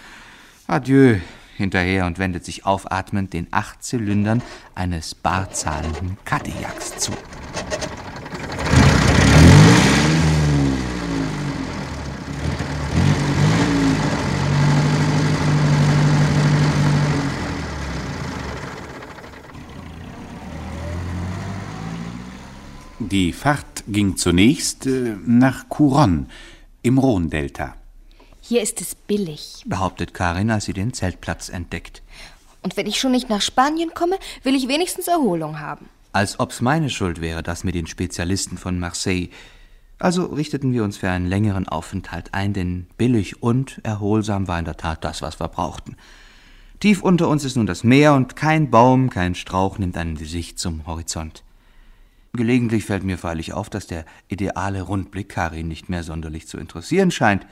[0.67, 1.19] Adieu
[1.60, 4.41] hinterher und wendet sich aufatmend den acht Zylindern
[4.74, 7.12] eines barzahlenden Cadillacs zu.
[23.00, 26.28] Die Fahrt ging zunächst äh, nach Couronne
[26.84, 27.76] im Rhone-Delta.
[28.50, 32.02] Hier ist es billig, behauptet Karin, als sie den Zeltplatz entdeckt.
[32.64, 35.88] Und wenn ich schon nicht nach Spanien komme, will ich wenigstens Erholung haben.
[36.14, 39.30] Als ob's meine Schuld wäre, das mit den Spezialisten von Marseille.
[40.00, 44.66] Also richteten wir uns für einen längeren Aufenthalt ein, denn billig und erholsam war in
[44.66, 45.96] der Tat das, was wir brauchten.
[46.80, 50.26] Tief unter uns ist nun das Meer und kein Baum, kein Strauch nimmt einen die
[50.26, 51.44] Sicht zum Horizont.
[52.34, 57.12] Gelegentlich fällt mir freilich auf, dass der ideale Rundblick Karin nicht mehr sonderlich zu interessieren
[57.12, 57.46] scheint.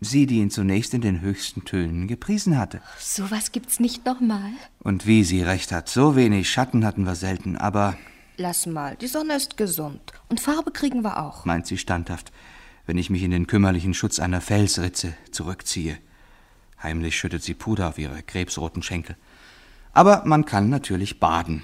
[0.00, 2.82] Sie, die ihn zunächst in den höchsten Tönen gepriesen hatte.
[2.98, 4.52] Sowas gibt's nicht nochmal.
[4.80, 7.96] Und wie sie recht hat, so wenig Schatten hatten wir selten, aber.
[8.36, 10.12] Lass mal, die Sonne ist gesund.
[10.28, 12.30] Und Farbe kriegen wir auch, meint sie standhaft,
[12.84, 15.96] wenn ich mich in den kümmerlichen Schutz einer Felsritze zurückziehe.
[16.82, 19.16] Heimlich schüttet sie Puder auf ihre krebsroten Schenkel.
[19.94, 21.62] Aber man kann natürlich baden.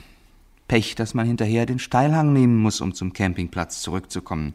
[0.69, 4.55] Pech, dass man hinterher den Steilhang nehmen muss, um zum Campingplatz zurückzukommen.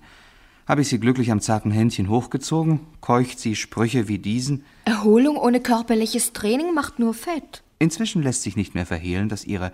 [0.68, 4.66] Habe ich sie glücklich am zarten Händchen hochgezogen, keucht sie Sprüche wie diesen.
[4.84, 7.64] Erholung ohne körperliches Training macht nur Fett.
[7.80, 9.72] Inzwischen lässt sich nicht mehr verhehlen, dass ihre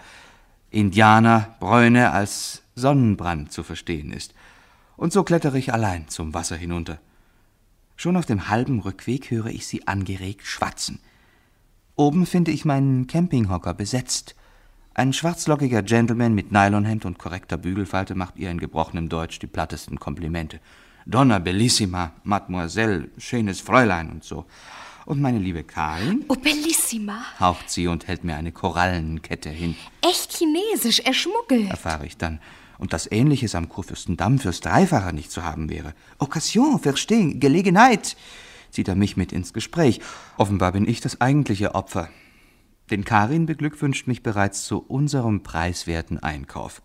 [0.70, 4.36] Indianerbräune als Sonnenbrand zu verstehen ist.
[4.96, 7.00] Und so klettere ich allein zum Wasser hinunter.
[7.96, 11.00] Schon auf dem halben Rückweg höre ich sie angeregt schwatzen.
[11.96, 14.36] Oben finde ich meinen Campinghocker besetzt.
[14.96, 20.00] Ein schwarzlockiger Gentleman mit Nylonhemd und korrekter Bügelfalte macht ihr in gebrochenem Deutsch die plattesten
[20.00, 20.60] Komplimente.
[21.08, 24.46] Donna Bellissima, Mademoiselle, schönes Fräulein und so.
[25.06, 26.24] Und meine liebe Karin?
[26.28, 27.18] Oh, Bellissima.
[27.40, 29.76] haucht sie und hält mir eine Korallenkette hin.
[30.02, 31.72] Echt chinesisch, er schmuggelt.
[31.72, 32.40] Erfahre ich dann.
[32.78, 35.96] Und das Ähnliches am Kurfürstendamm fürs Dreifache nicht zu haben wäre.
[36.20, 38.16] Occasion, verstehen, Gelegenheit,
[38.70, 40.02] zieht er mich mit ins Gespräch.
[40.38, 42.10] Offenbar bin ich das eigentliche Opfer.
[42.94, 46.84] Denn Karin beglückwünscht mich bereits zu unserem preiswerten Einkauf.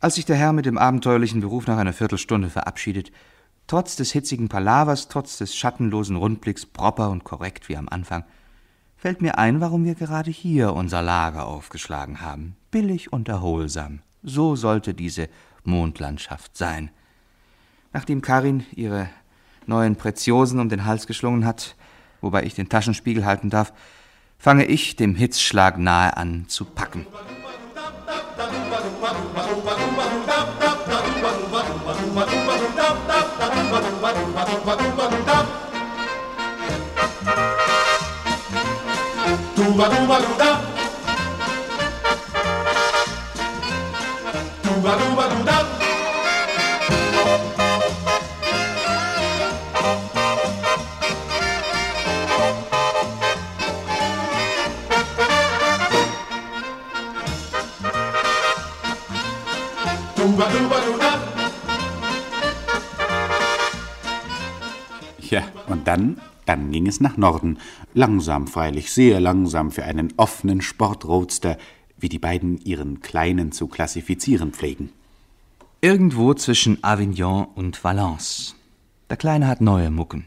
[0.00, 3.12] Als sich der Herr mit dem abenteuerlichen Beruf nach einer Viertelstunde verabschiedet,
[3.66, 8.24] trotz des hitzigen Palavers, trotz des schattenlosen Rundblicks proper und korrekt wie am Anfang,
[8.96, 12.56] fällt mir ein, warum wir gerade hier unser Lager aufgeschlagen haben.
[12.70, 13.98] Billig und erholsam.
[14.22, 15.28] So sollte diese
[15.64, 16.88] Mondlandschaft sein.
[17.92, 19.10] Nachdem Karin ihre
[19.66, 21.76] neuen Preziosen um den Hals geschlungen hat,
[22.22, 23.74] wobei ich den Taschenspiegel halten darf,
[24.38, 27.06] fange ich dem Hitzschlag nahe an zu packen.
[39.56, 40.53] Duba, duba, duda.
[65.30, 67.58] Ja, und dann, dann ging es nach Norden.
[67.92, 71.56] Langsam, freilich, sehr langsam für einen offenen Sportroadster,
[71.96, 74.90] wie die beiden ihren Kleinen zu klassifizieren pflegen.
[75.80, 78.56] Irgendwo zwischen Avignon und Valence.
[79.10, 80.26] Der Kleine hat neue Mucken.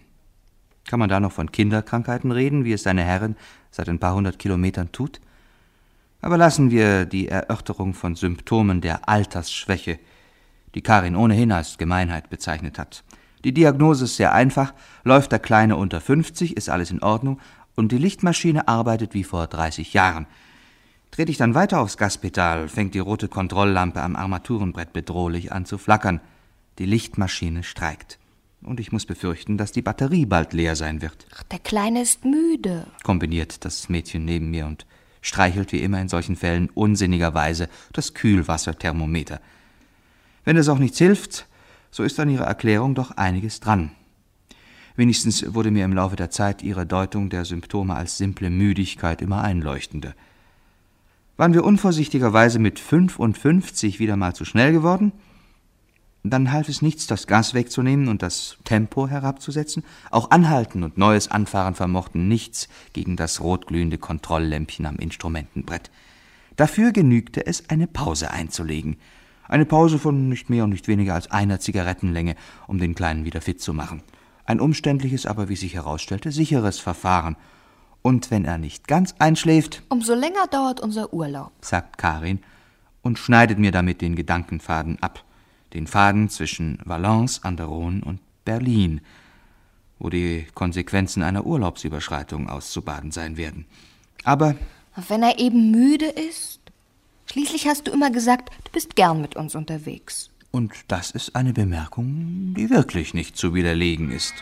[0.88, 3.36] Kann man da noch von Kinderkrankheiten reden, wie es seine Herren
[3.72, 5.20] seit ein paar hundert Kilometern tut?
[6.22, 10.00] Aber lassen wir die Erörterung von Symptomen der Altersschwäche,
[10.76, 13.04] die Karin ohnehin als Gemeinheit bezeichnet hat.
[13.44, 17.40] Die Diagnose ist sehr einfach, läuft der Kleine unter 50, ist alles in Ordnung
[17.76, 20.26] und die Lichtmaschine arbeitet wie vor 30 Jahren.
[21.12, 25.78] Trete ich dann weiter aufs Gaspedal, fängt die rote Kontrolllampe am Armaturenbrett bedrohlich an zu
[25.78, 26.20] flackern.
[26.80, 28.20] Die Lichtmaschine streikt.
[28.62, 31.28] Und ich muss befürchten, dass die Batterie bald leer sein wird.
[31.34, 34.86] Ach, der Kleine ist müde, kombiniert das Mädchen neben mir und
[35.28, 39.42] streichelt wie immer in solchen Fällen unsinnigerweise das Kühlwasserthermometer.
[40.46, 41.48] Wenn es auch nichts hilft,
[41.92, 43.92] so ist an ihrer Erklärung doch einiges dran.
[44.96, 49.44] Wenigstens wurde mir im Laufe der Zeit ihre Deutung der Symptome als simple Müdigkeit immer
[49.44, 50.16] einleuchtender.
[51.36, 55.12] Waren wir unvorsichtigerweise mit 55 wieder mal zu schnell geworden?
[56.24, 59.84] Dann half es nichts, das Gas wegzunehmen und das Tempo herabzusetzen.
[60.12, 65.90] Auch Anhalten und neues Anfahren vermochten nichts gegen das rotglühende Kontrolllämpchen am Instrumentenbrett.
[66.58, 68.98] Dafür genügte es, eine Pause einzulegen.
[69.48, 72.36] Eine Pause von nicht mehr und nicht weniger als einer Zigarettenlänge,
[72.68, 74.02] um den Kleinen wieder fit zu machen.
[74.46, 77.38] Ein umständliches, aber wie sich herausstellte, sicheres Verfahren.
[78.02, 82.40] Und wenn er nicht ganz einschläft, umso länger dauert unser Urlaub, sagt Karin
[83.02, 85.24] und schneidet mir damit den Gedankenfaden ab.
[85.78, 89.00] Den Faden zwischen Valence an der Rhone und Berlin,
[90.00, 93.68] wo die Konsequenzen einer Urlaubsüberschreitung auszubaden sein werden.
[94.24, 94.56] Aber.
[95.08, 96.62] Wenn er eben müde ist?
[97.28, 100.32] Schließlich hast du immer gesagt, du bist gern mit uns unterwegs.
[100.50, 104.34] Und das ist eine Bemerkung, die wirklich nicht zu widerlegen ist.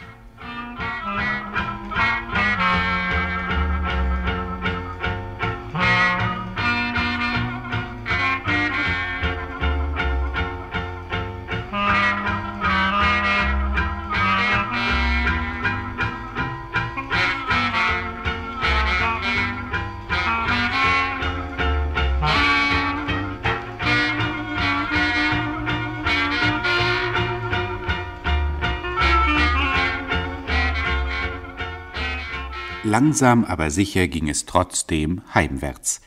[32.95, 35.99] Langsam aber sicher ging es trotzdem heimwärts.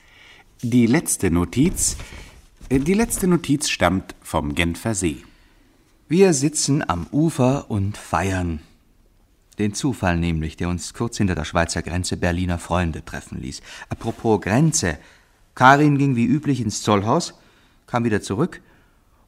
[0.63, 1.99] Die letzte Notiz,
[2.71, 5.19] äh, die letzte Notiz stammt vom Genfer See.
[6.09, 8.61] Wir sitzen am Ufer und feiern.
[9.59, 13.61] Den Zufall nämlich, der uns kurz hinter der Schweizer Grenze Berliner Freunde treffen ließ.
[13.91, 14.97] Apropos Grenze.
[15.55, 17.35] Karin ging wie üblich ins Zollhaus,
[17.87, 18.63] kam wieder zurück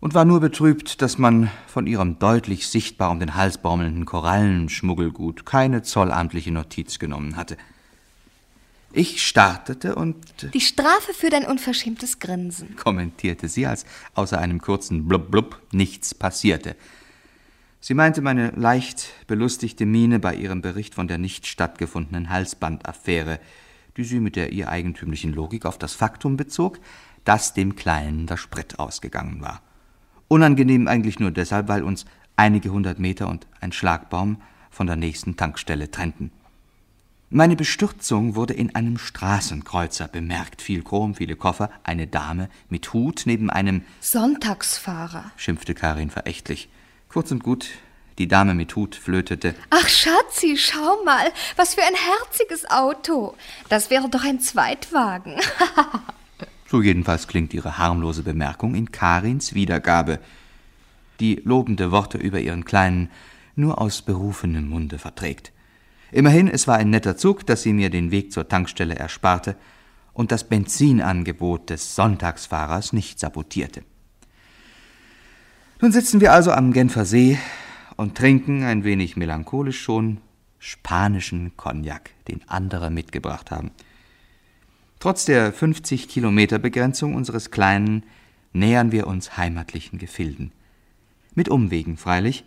[0.01, 5.45] und war nur betrübt, dass man von ihrem deutlich sichtbar um den Hals baumelnden Korallenschmuggelgut
[5.45, 7.57] keine zollamtliche Notiz genommen hatte.
[8.93, 10.53] Ich startete und.
[10.53, 13.85] Die Strafe für dein unverschämtes Grinsen, kommentierte sie, als
[14.15, 16.75] außer einem kurzen Blub Blub nichts passierte.
[17.81, 23.39] Sie meinte meine leicht belustigte Miene bei ihrem Bericht von der nicht stattgefundenen Halsbandaffäre,
[23.97, 26.79] die sie mit der ihr eigentümlichen Logik auf das Faktum bezog,
[27.25, 29.63] dass dem Kleinen der Sprit ausgegangen war.
[30.33, 32.05] Unangenehm eigentlich nur deshalb, weil uns
[32.37, 34.41] einige hundert Meter und ein Schlagbaum
[34.71, 36.31] von der nächsten Tankstelle trennten.
[37.31, 40.63] Meine Bestürzung wurde in einem Straßenkreuzer bemerkt.
[40.63, 46.69] Viel Chrom, viele Koffer, eine Dame mit Hut neben einem Sonntagsfahrer, schimpfte Karin verächtlich.
[47.09, 47.69] Kurz und gut,
[48.19, 49.57] die Dame mit Hut flötete.
[49.71, 53.35] Ach, Schatzi, schau mal, was für ein herziges Auto.
[53.69, 55.35] Das wäre doch ein Zweitwagen.
[56.71, 60.21] So jedenfalls klingt ihre harmlose Bemerkung in Karins Wiedergabe,
[61.19, 63.11] die lobende Worte über ihren Kleinen
[63.57, 65.51] nur aus berufenem Munde verträgt.
[66.13, 69.57] Immerhin, es war ein netter Zug, dass sie mir den Weg zur Tankstelle ersparte
[70.13, 73.83] und das Benzinangebot des Sonntagsfahrers nicht sabotierte.
[75.81, 77.37] Nun sitzen wir also am Genfer See
[77.97, 80.21] und trinken, ein wenig melancholisch schon,
[80.61, 83.73] spanischen Cognac, den andere mitgebracht haben–
[85.01, 88.05] Trotz der 50 Kilometer Begrenzung unseres Kleinen
[88.53, 90.53] nähern wir uns heimatlichen Gefilden.
[91.35, 92.45] Mit Umwegen freilich,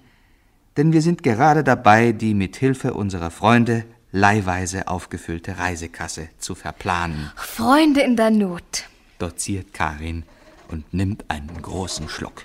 [0.78, 7.32] denn wir sind gerade dabei, die mit Hilfe unserer Freunde leihweise aufgefüllte Reisekasse zu verplanen.
[7.36, 8.88] Freunde in der Not,
[9.18, 10.22] doziert Karin
[10.68, 12.44] und nimmt einen großen Schluck.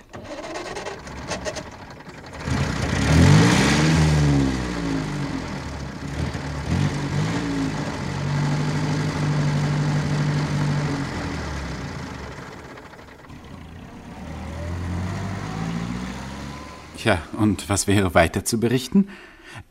[17.01, 19.07] Tja, und was wäre weiter zu berichten?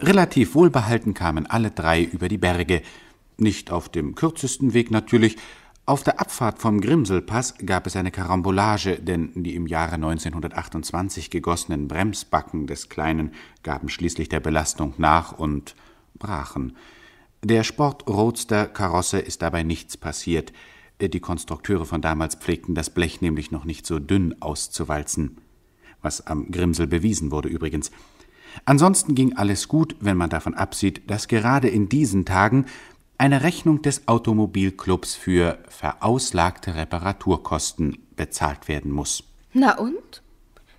[0.00, 2.80] Relativ wohlbehalten kamen alle drei über die Berge.
[3.36, 5.36] Nicht auf dem kürzesten Weg natürlich.
[5.84, 11.86] Auf der Abfahrt vom Grimselpass gab es eine Karambolage, denn die im Jahre 1928 gegossenen
[11.86, 15.74] Bremsbacken des Kleinen gaben schließlich der Belastung nach und
[16.18, 16.78] brachen.
[17.44, 20.54] Der Sport-Roadster-Karosse ist dabei nichts passiert.
[20.98, 25.36] Die Konstrukteure von damals pflegten das Blech nämlich noch nicht so dünn auszuwalzen
[26.08, 27.90] was am Grimsel bewiesen wurde übrigens.
[28.64, 32.64] Ansonsten ging alles gut, wenn man davon absieht, dass gerade in diesen Tagen
[33.18, 39.22] eine Rechnung des Automobilclubs für verauslagte Reparaturkosten bezahlt werden muss.
[39.52, 40.22] Na und?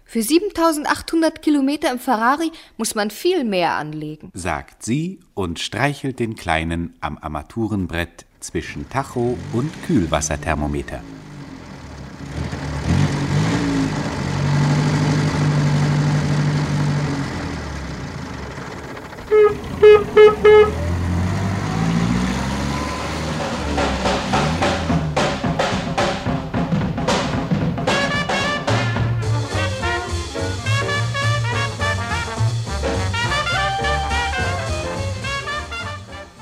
[0.03, 6.35] Für 7800 Kilometer im Ferrari muss man viel mehr anlegen, sagt sie und streichelt den
[6.35, 11.01] Kleinen am Armaturenbrett zwischen Tacho und Kühlwasserthermometer.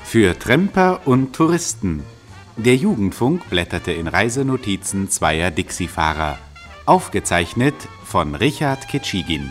[0.04, 2.02] Für Tremper und Touristen.
[2.56, 6.38] Der Jugendfunk blätterte in Reisenotizen zweier Dixie-Fahrer.
[6.86, 9.48] Aufgezeichnet von Richard Ketschigin.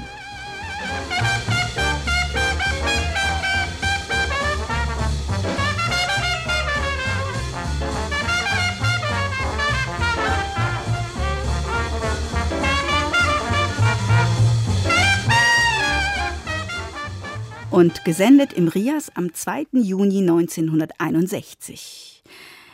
[17.78, 19.68] Und gesendet im Rias am 2.
[19.74, 22.24] Juni 1961.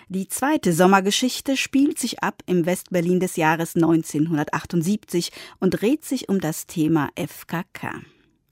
[0.08, 6.40] Die zweite Sommergeschichte spielt sich ab im Westberlin des Jahres 1978 und dreht sich um
[6.40, 8.00] das Thema FKK.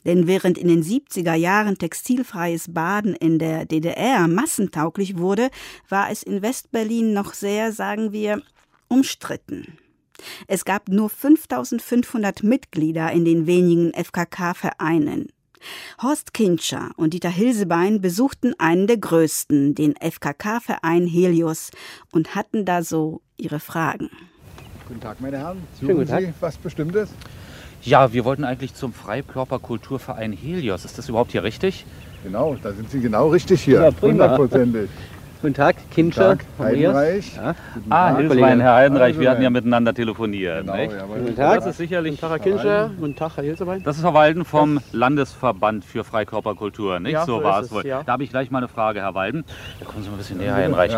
[0.03, 5.51] Denn während in den 70er Jahren textilfreies Baden in der DDR massentauglich wurde,
[5.87, 8.41] war es in Westberlin noch sehr, sagen wir,
[8.89, 9.77] umstritten.
[10.47, 15.29] Es gab nur 5500 Mitglieder in den wenigen FKK-Vereinen.
[16.01, 21.71] Horst Kintscher und Dieter Hilsebein besuchten einen der größten, den FKK-Verein Helios,
[22.11, 24.09] und hatten da so ihre Fragen.
[24.87, 25.61] Guten Tag, meine Herren.
[25.79, 26.21] Schönen guten Tag.
[26.23, 27.09] Sie was Bestimmtes?
[27.83, 30.85] Ja, wir wollten eigentlich zum Freikörperkulturverein Helios.
[30.85, 31.85] Ist das überhaupt hier richtig?
[32.23, 33.81] Genau, da sind Sie genau richtig hier.
[33.81, 34.11] Ja, prima.
[34.11, 34.89] Hundertprozentig.
[35.41, 36.93] Guten Tag, Kinscher Tag, Rios.
[36.93, 37.35] Heidenreich.
[37.35, 37.55] Ja.
[37.73, 38.17] Guten Ah, Tag.
[38.19, 40.61] Hilfswein, Herr Heidenreich, wir hatten ja miteinander telefoniert.
[40.61, 40.91] Genau, nicht?
[40.91, 41.17] jawohl.
[41.19, 41.55] Guten Tag.
[41.55, 42.91] Das ist sicherlich Guten Tag, Herr Kinscher.
[42.99, 43.81] Guten Tag, Herr Hilsebein.
[43.83, 47.13] Das ist Herr Walden vom Landesverband für Freikörperkultur, nicht?
[47.13, 47.87] Ja, so so war ist es wohl.
[47.87, 48.03] ja.
[48.03, 49.43] Da habe ich gleich mal eine Frage, Herr Walden.
[49.79, 50.95] Da kommen Sie mal ein bisschen näher, Herr Heidenreich.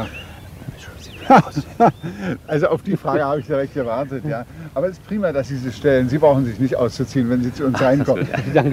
[2.47, 4.45] Also auf die Frage habe ich direkt gewartet, ja.
[4.74, 6.10] Aber es ist prima, dass Sie sie stellen.
[6.10, 8.28] Sie brauchen sich nicht auszuziehen, wenn Sie zu uns reinkommen.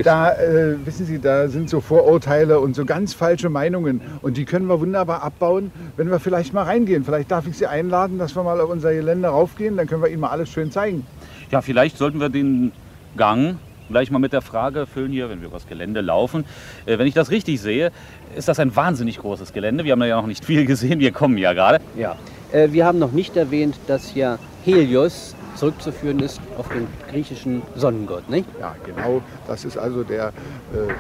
[0.05, 4.01] Da, äh, wissen Sie, da sind so Vorurteile und so ganz falsche Meinungen.
[4.23, 7.05] Und die können wir wunderbar abbauen, wenn wir vielleicht mal reingehen.
[7.05, 9.77] Vielleicht darf ich Sie einladen, dass wir mal auf unser Gelände raufgehen.
[9.77, 11.07] Dann können wir Ihnen mal alles schön zeigen.
[11.51, 12.73] Ja, vielleicht sollten wir den
[13.17, 13.57] Gang
[13.91, 16.45] gleich mal mit der Frage füllen hier, wenn wir übers Gelände laufen.
[16.87, 17.91] Äh, wenn ich das richtig sehe,
[18.37, 19.85] ist das ein wahnsinnig großes Gelände.
[19.85, 21.81] Wir haben ja noch nicht viel gesehen, wir kommen ja gerade.
[21.97, 22.17] Ja.
[22.53, 28.31] Äh, wir haben noch nicht erwähnt, dass ja Helios zurückzuführen ist auf den griechischen Sonnengott,
[28.31, 28.47] nicht?
[28.59, 29.21] Ja, genau.
[29.47, 30.93] Das ist also der äh,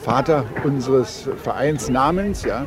[0.00, 2.66] Vater unseres Vereinsnamens, ja.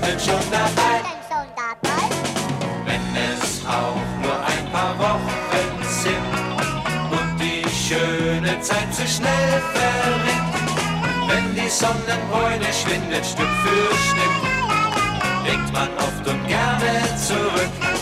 [0.00, 1.00] was ist denn schon dabei?
[2.84, 6.16] Wenn es auch nur ein paar Wochen sind
[7.10, 10.54] und die schöne Zeit zu schnell verrinnt.
[11.28, 14.36] Wenn die Sonnenbräune schwindet Stück für Stück,
[15.46, 17.99] denkt man oft und gerne zurück.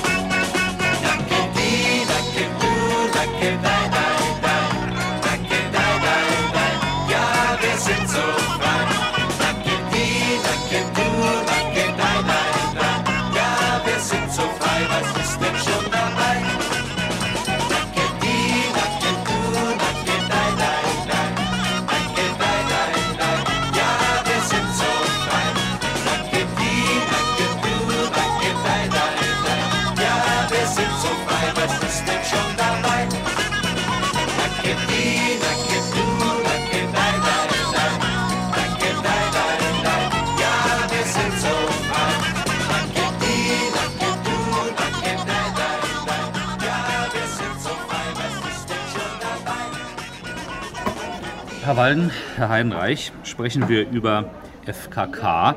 [51.78, 54.24] Walden, Herr Heidenreich, sprechen wir über
[54.66, 55.54] FKK.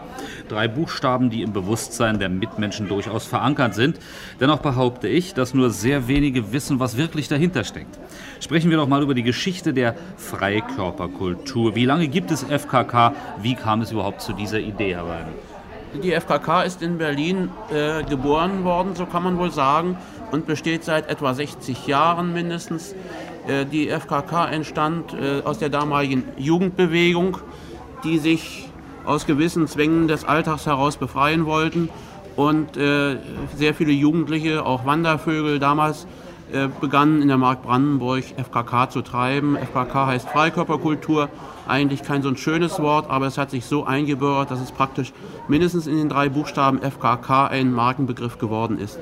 [0.50, 3.98] Drei Buchstaben, die im Bewusstsein der Mitmenschen durchaus verankert sind.
[4.40, 7.98] Dennoch behaupte ich, dass nur sehr wenige wissen, was wirklich dahinter steckt.
[8.40, 11.74] Sprechen wir doch mal über die Geschichte der Freikörperkultur.
[11.74, 13.16] Wie lange gibt es FKK?
[13.42, 15.34] Wie kam es überhaupt zu dieser Idee, Herr Walden?
[16.04, 19.98] Die FKK ist in Berlin äh, geboren worden, so kann man wohl sagen,
[20.32, 22.94] und besteht seit etwa 60 Jahren mindestens.
[23.48, 27.38] Äh, die FKK entstand äh, aus der damaligen Jugendbewegung,
[28.04, 28.70] die sich
[29.06, 31.90] aus gewissen Zwängen des Alltags heraus befreien wollten
[32.36, 33.18] und äh,
[33.56, 36.08] sehr viele Jugendliche, auch Wandervögel damals,
[36.82, 39.56] begannen in der Mark Brandenburg FKK zu treiben.
[39.56, 41.30] FKK heißt Freikörperkultur,
[41.66, 45.14] eigentlich kein so ein schönes Wort, aber es hat sich so eingebürgert, dass es praktisch
[45.48, 49.00] mindestens in den drei Buchstaben FKK ein Markenbegriff geworden ist.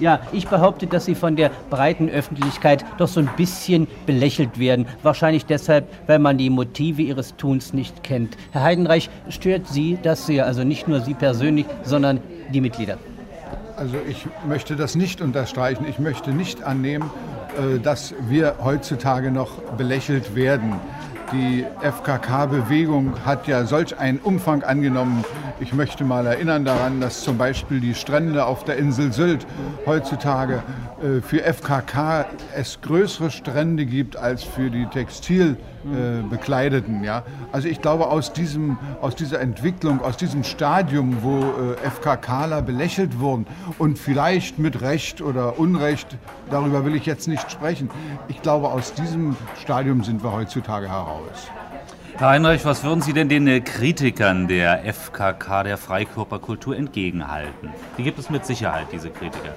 [0.00, 4.86] Ja, ich behaupte, dass Sie von der breiten Öffentlichkeit doch so ein bisschen belächelt werden.
[5.02, 8.36] Wahrscheinlich deshalb, weil man die Motive Ihres Tuns nicht kennt.
[8.52, 10.46] Herr Heidenreich, stört Sie das sehr?
[10.46, 12.20] Also nicht nur Sie persönlich, sondern
[12.52, 12.98] die Mitglieder.
[13.76, 15.86] Also ich möchte das nicht unterstreichen.
[15.88, 17.10] Ich möchte nicht annehmen,
[17.56, 20.74] äh, dass wir heutzutage noch belächelt werden.
[21.32, 25.24] Die FKK-Bewegung hat ja solch einen Umfang angenommen.
[25.60, 29.46] Ich möchte mal erinnern daran, dass zum Beispiel die Strände auf der Insel Sylt
[29.84, 30.62] heutzutage
[31.02, 32.24] äh, für FKK
[32.56, 34.86] es größere Strände gibt als für die
[35.82, 37.04] Textilbekleideten.
[37.04, 37.22] Ja?
[37.52, 43.18] Also ich glaube, aus, diesem, aus dieser Entwicklung, aus diesem Stadium, wo äh, FKKler belächelt
[43.18, 43.46] wurden
[43.78, 46.16] und vielleicht mit Recht oder Unrecht,
[46.50, 47.90] darüber will ich jetzt nicht sprechen,
[48.28, 51.50] ich glaube, aus diesem Stadium sind wir heutzutage heraus.
[52.16, 57.70] Herr Heinrich, was würden Sie denn den äh, Kritikern der FKK, der Freikörperkultur, entgegenhalten?
[57.96, 59.54] Die gibt es mit Sicherheit, diese Kritiker.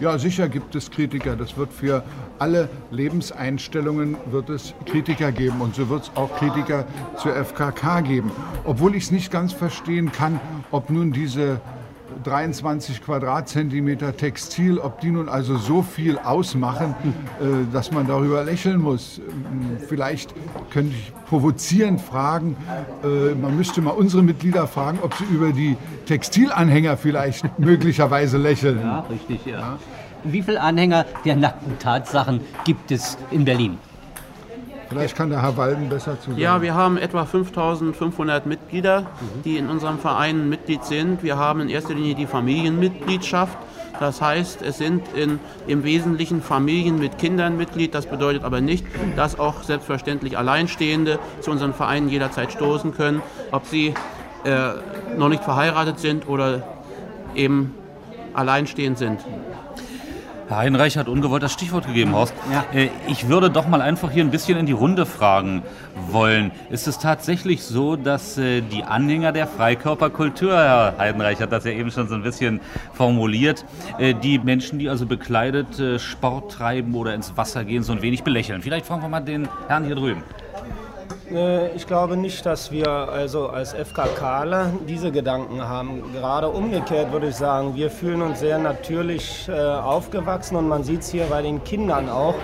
[0.00, 1.36] Ja, sicher gibt es Kritiker.
[1.36, 2.02] Das wird für
[2.38, 6.84] alle Lebenseinstellungen wird es Kritiker geben und so wird es auch Kritiker
[7.16, 8.32] zur FKK geben.
[8.64, 10.40] Obwohl ich es nicht ganz verstehen kann,
[10.72, 11.60] ob nun diese
[12.26, 16.94] 23 Quadratzentimeter Textil, ob die nun also so viel ausmachen,
[17.40, 19.18] äh, dass man darüber lächeln muss.
[19.18, 20.34] Ähm, vielleicht
[20.70, 22.56] könnte ich provozierend fragen,
[23.02, 28.80] äh, man müsste mal unsere Mitglieder fragen, ob sie über die Textilanhänger vielleicht möglicherweise lächeln.
[28.80, 29.58] Ja, richtig, ja.
[29.58, 29.78] ja.
[30.24, 33.78] Wie viele Anhänger der nackten Tatsachen gibt es in Berlin?
[34.88, 36.32] Vielleicht kann der Herr Walden besser zu.
[36.32, 39.06] Ja, wir haben etwa 5500 Mitglieder,
[39.44, 41.22] die in unserem Verein Mitglied sind.
[41.22, 43.56] Wir haben in erster Linie die Familienmitgliedschaft.
[44.00, 47.94] Das heißt, es sind in, im Wesentlichen Familien mit Kindern Mitglied.
[47.94, 48.84] Das bedeutet aber nicht,
[49.16, 53.22] dass auch selbstverständlich Alleinstehende zu unseren Vereinen jederzeit stoßen können,
[53.52, 53.94] ob sie
[54.44, 54.70] äh,
[55.16, 56.62] noch nicht verheiratet sind oder
[57.34, 57.74] eben
[58.34, 59.20] alleinstehend sind.
[60.48, 62.34] Herr Heinreich hat ungewollt das Stichwort gegeben, Horst.
[62.52, 62.64] Ja.
[62.72, 65.62] Äh, ich würde doch mal einfach hier ein bisschen in die Runde fragen
[66.10, 66.50] wollen.
[66.70, 71.70] Ist es tatsächlich so, dass äh, die Anhänger der Freikörperkultur, Herr Heidenreich hat das ja
[71.70, 72.60] eben schon so ein bisschen
[72.92, 73.64] formuliert,
[73.98, 78.22] äh, die Menschen, die also bekleidet Sport treiben oder ins Wasser gehen, so ein wenig
[78.22, 78.62] belächeln?
[78.62, 80.22] Vielleicht fragen wir mal den Herrn hier drüben.
[81.30, 86.02] Äh, ich glaube nicht, dass wir also als FKKler diese Gedanken haben.
[86.12, 91.00] Gerade umgekehrt würde ich sagen, wir fühlen uns sehr natürlich äh, aufgewachsen und man sieht
[91.00, 92.34] es hier bei den Kindern auch,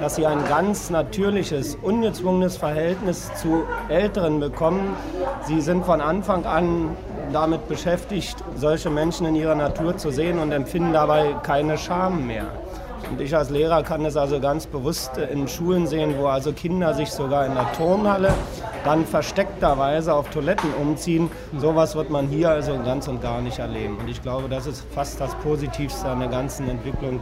[0.00, 4.96] dass sie ein ganz natürliches, ungezwungenes Verhältnis zu Älteren bekommen.
[5.46, 6.96] Sie sind von Anfang an
[7.32, 12.46] damit beschäftigt, solche Menschen in ihrer Natur zu sehen und empfinden dabei keine Scham mehr.
[13.10, 16.94] Und ich als Lehrer kann es also ganz bewusst in Schulen sehen, wo also Kinder
[16.94, 18.32] sich sogar in der Turnhalle
[18.84, 21.28] dann versteckterweise auf Toiletten umziehen.
[21.58, 23.98] Sowas wird man hier also ganz und gar nicht erleben.
[23.98, 27.20] Und ich glaube, das ist fast das Positivste an der ganzen Entwicklung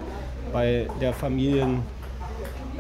[0.53, 1.83] bei der Familiensache.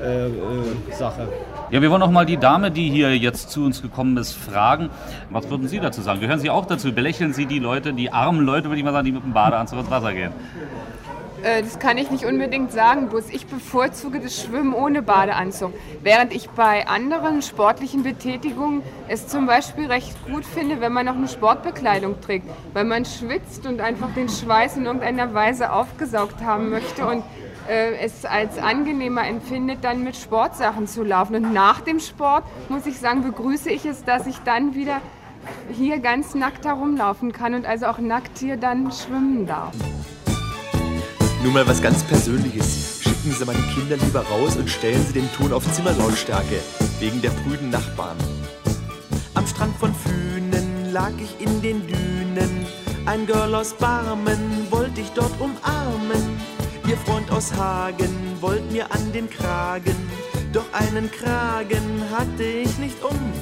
[0.00, 4.16] Äh, äh, ja, wir wollen auch mal die Dame, die hier jetzt zu uns gekommen
[4.18, 4.90] ist, fragen.
[5.30, 6.20] Was würden Sie dazu sagen?
[6.20, 6.92] Gehören Sie auch dazu?
[6.92, 9.78] Belächeln Sie die Leute, die armen Leute, würde ich mal sagen, die mit dem Badeanzug
[9.80, 10.32] ins Wasser gehen?
[11.42, 15.72] Äh, das kann ich nicht unbedingt sagen, bloß ich bevorzuge das Schwimmen ohne Badeanzug.
[16.02, 21.16] Während ich bei anderen sportlichen Betätigungen es zum Beispiel recht gut finde, wenn man noch
[21.16, 26.70] eine Sportbekleidung trägt, weil man schwitzt und einfach den Schweiß in irgendeiner Weise aufgesaugt haben
[26.70, 27.22] möchte und
[27.68, 31.36] äh, es als angenehmer empfindet, dann mit Sportsachen zu laufen.
[31.36, 35.00] Und nach dem Sport, muss ich sagen, begrüße ich es, dass ich dann wieder
[35.70, 39.74] hier ganz nackt herumlaufen kann und also auch nackt hier dann schwimmen darf.
[41.42, 43.00] Nur mal was ganz Persönliches.
[43.00, 46.60] Schicken Sie meine Kinder lieber raus und stellen Sie den Ton auf Zimmerlautstärke.
[46.98, 48.16] Wegen der prüden Nachbarn.
[49.34, 52.66] Am Strand von Fünen lag ich in den Dünen.
[53.06, 56.40] Ein Girl aus Barmen wollte ich dort umarmen.
[56.88, 59.96] Ihr Freund aus Hagen wollt mir an den Kragen.
[60.52, 63.32] Doch einen Kragen hatte ich nicht um.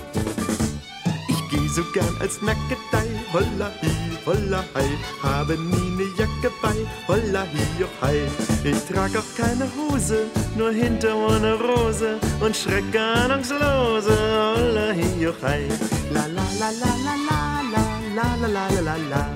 [1.29, 4.91] Ich geh so gern als Nacketei, holla hi holla hei,
[5.23, 6.77] habe nie ne Jacke bei,
[7.09, 8.21] holla hi, oh hei.
[8.65, 14.17] Ich trag auch keine Hose, nur hinter ohne Rose und schrecke ahnungslose,
[14.57, 15.69] holla hi, oh hei.
[16.13, 17.41] La la la la la la
[17.75, 17.85] la
[18.17, 19.29] la la la la la.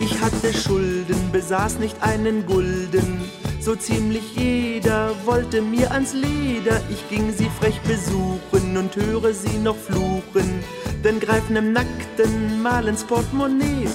[0.00, 3.20] Ich hatte Schulden, besaß nicht einen Gulden,
[3.60, 6.80] so ziemlich jeder wollte mir ans Leder.
[6.90, 10.64] Ich ging sie frech besuchen und höre sie noch fluchen
[11.04, 13.88] denn greifen im Nackten mal ins Portemonnaie.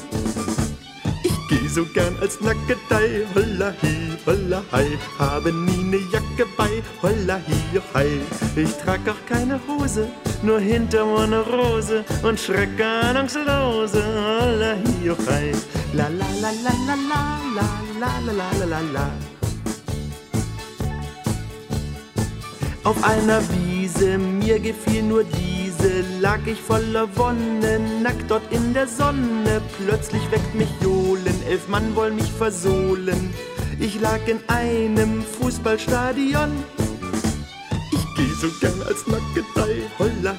[1.24, 3.96] Ich geh so gern als Nacketei, holla hi,
[4.26, 8.20] holla hi, habe nie ne Jacke bei, holla hi, oh hi.
[8.56, 10.08] Ich trag auch keine Hose,
[10.44, 15.52] nur hinter ohne Rose und schreck ahnungslose, holla hi, oh hi.
[15.94, 17.22] La la la la la la
[17.56, 17.68] la
[18.00, 19.12] la la la la la.
[22.84, 25.24] Auf einer Wiese, mir gefiel nur
[25.78, 29.62] diese, lag ich voller Wonne, nackt dort in der Sonne.
[29.78, 33.34] Plötzlich weckt mich Johlen, elf Mann wollen mich versohlen.
[33.80, 36.52] Ich lag in einem Fußballstadion.
[37.92, 40.36] Ich geh so gern als Nackedei, holla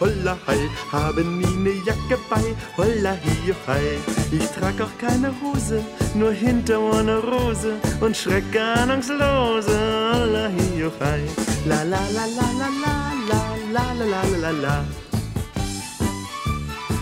[0.00, 0.58] holla hei,
[0.92, 3.98] habe nie ne Jacke bei, holla hi, hei.
[4.30, 5.84] Ich trag auch keine Hose,
[6.14, 9.78] nur hinter eine Rose und schrecke ahnungslose,
[10.12, 11.22] holla hi, hei.
[11.66, 12.94] La la la la la la
[13.30, 13.42] la
[13.72, 14.84] la la la la la.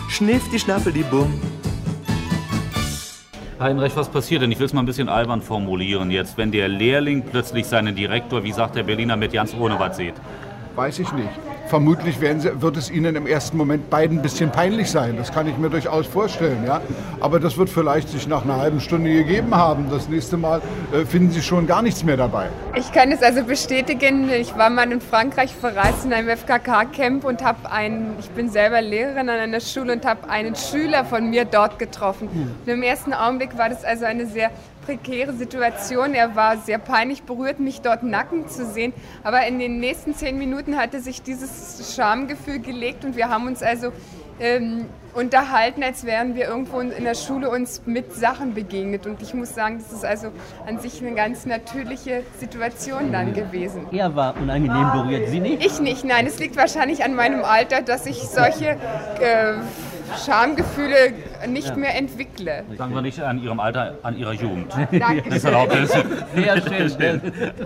[0.09, 1.33] Schniff die Schnappel die Bumm.
[3.59, 4.51] Heinrich, was passiert denn?
[4.51, 8.43] Ich will es mal ein bisschen albern formulieren jetzt, wenn der Lehrling plötzlich seinen Direktor,
[8.43, 10.13] wie sagt der Berliner, mit ganz ohne was sieht.
[10.75, 11.29] Weiß ich nicht.
[11.67, 15.15] Vermutlich sie, wird es Ihnen im ersten Moment beiden ein bisschen peinlich sein.
[15.17, 16.63] Das kann ich mir durchaus vorstellen.
[16.65, 16.81] Ja?
[17.19, 19.89] Aber das wird vielleicht sich nach einer halben Stunde gegeben haben.
[19.89, 20.61] Das nächste Mal
[20.93, 22.47] äh, finden Sie schon gar nichts mehr dabei.
[22.75, 24.29] Ich kann es also bestätigen.
[24.29, 28.81] Ich war mal in Frankreich verreist in einem FKK-Camp und habe einen, ich bin selber
[28.81, 32.29] Lehrerin an einer Schule und habe einen Schüler von mir dort getroffen.
[32.65, 34.51] Und im ersten Augenblick war das also eine sehr
[34.87, 36.13] prekäre Situation.
[36.13, 38.93] Er war sehr peinlich berührt, mich dort nacken zu sehen.
[39.21, 43.61] Aber in den nächsten zehn Minuten hatte sich dieses Schamgefühl gelegt und wir haben uns
[43.61, 43.91] also
[44.39, 49.05] ähm, unterhalten, als wären wir irgendwo in der Schule uns mit Sachen begegnet.
[49.05, 50.27] Und ich muss sagen, das ist also
[50.65, 53.87] an sich eine ganz natürliche Situation dann gewesen.
[53.91, 55.65] Er war unangenehm berührt, Sie nicht?
[55.65, 56.27] Ich nicht, nein.
[56.27, 58.77] Es liegt wahrscheinlich an meinem Alter, dass ich solche
[59.19, 59.55] äh,
[60.25, 61.13] Schamgefühle
[61.47, 61.75] nicht Ja.
[61.75, 62.63] mehr entwickle.
[62.77, 64.73] Sagen wir nicht an Ihrem Alter, an Ihrer Jugend.
[64.91, 65.23] Danke.
[65.29, 65.91] Das erlaubt ist.
[66.35, 66.89] Sehr schön.
[66.99, 67.21] schön.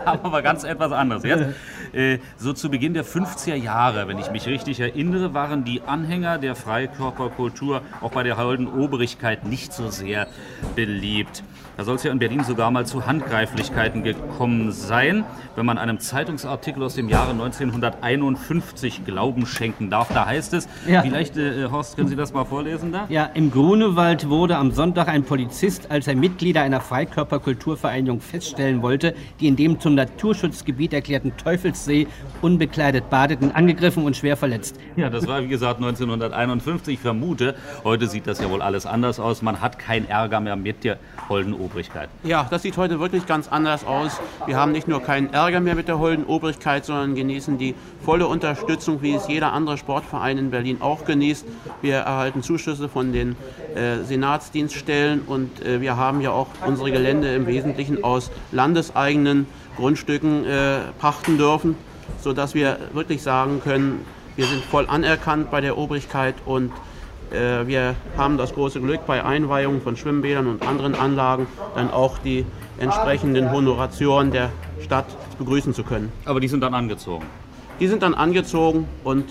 [0.06, 1.46] Aber mal ganz etwas anderes jetzt.
[1.94, 6.38] Äh, So zu Beginn der 50er Jahre, wenn ich mich richtig erinnere, waren die Anhänger
[6.38, 10.28] der Freikörperkultur auch bei der holden Obrigkeit nicht so sehr
[10.76, 11.44] beliebt.
[11.78, 15.24] Da soll es ja in Berlin sogar mal zu Handgreiflichkeiten gekommen sein,
[15.56, 20.10] wenn man einem Zeitungsartikel aus dem Jahre 1951 Glauben schenken darf.
[20.14, 21.02] Da heißt es, Ja.
[21.02, 23.06] vielleicht, äh, Horst, können Sie das mal vorlesen da?
[23.10, 29.16] Ja, im Grunewald wurde am Sonntag ein Polizist, als er Mitglieder einer Freikörperkulturvereinigung feststellen wollte,
[29.40, 32.08] die in dem zum Naturschutzgebiet erklärten Teufelssee
[32.42, 34.76] unbekleidet badeten, angegriffen und schwer verletzt.
[34.98, 36.96] Ja, das war wie gesagt 1951.
[36.96, 39.42] Ich vermute, heute sieht das ja wohl alles anders aus.
[39.42, 40.98] Man hat keinen Ärger mehr mit der
[41.30, 42.09] holden Obrigkeit.
[42.24, 44.20] Ja, das sieht heute wirklich ganz anders aus.
[44.45, 48.28] Wir haben nicht nur keinen Ärger mehr mit der holden Obrigkeit, sondern genießen die volle
[48.28, 51.45] Unterstützung, wie es jeder andere Sportverein in Berlin auch genießt.
[51.82, 53.36] Wir erhalten Zuschüsse von den
[53.76, 59.47] äh, Senatsdienststellen und äh, wir haben ja auch unsere Gelände im Wesentlichen aus landeseigenen
[59.78, 61.76] Grundstücken äh, pachten dürfen,
[62.20, 64.05] sodass wir wirklich sagen können,
[64.36, 66.72] wir sind voll anerkannt bei der Obrigkeit und
[67.32, 72.18] äh, wir haben das große Glück, bei Einweihungen von Schwimmbädern und anderen Anlagen dann auch
[72.20, 72.46] die
[72.80, 74.50] entsprechenden Honoratioren der
[74.82, 75.06] Stadt
[75.38, 76.12] begrüßen zu können.
[76.26, 77.26] Aber die sind dann angezogen?
[77.80, 79.26] Die sind dann angezogen und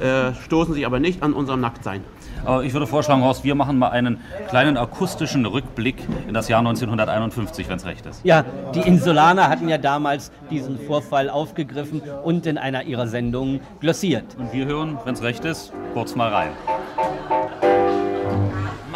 [0.00, 2.02] äh, stoßen sich aber nicht an unserem Nacktsein.
[2.44, 5.96] Aber ich würde vorschlagen, Horst, wir machen mal einen kleinen akustischen Rückblick
[6.28, 8.20] in das Jahr 1951, wenn es recht ist.
[8.24, 8.44] Ja,
[8.74, 14.36] die Insulaner hatten ja damals diesen Vorfall aufgegriffen und in einer ihrer Sendungen glossiert.
[14.38, 16.50] Und wir hören, wenn es recht ist, kurz mal rein.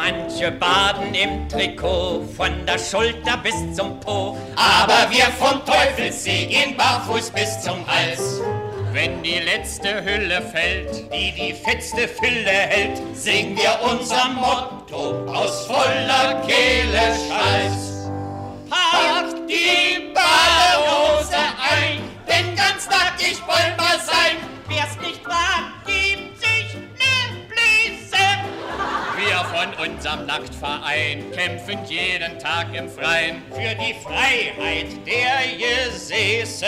[0.03, 4.35] Manche baden im Trikot von der Schulter bis zum Po.
[4.57, 8.41] Aber wir vom Teufelssee gehen barfuß bis zum Hals.
[8.95, 15.67] Wenn die letzte Hülle fällt, die die fetzte Fülle hält, singen wir unser Motto aus
[15.67, 18.09] voller Kehle Scheiß.
[18.71, 21.43] Packt die Badehose
[21.77, 24.37] ein, denn ganz nackig wollen wir sein.
[24.67, 26.30] Wer's nicht wagt, gibt
[29.31, 36.67] Wir von unserem Nacktverein kämpfen jeden Tag im Freien für die Freiheit der Gesäße.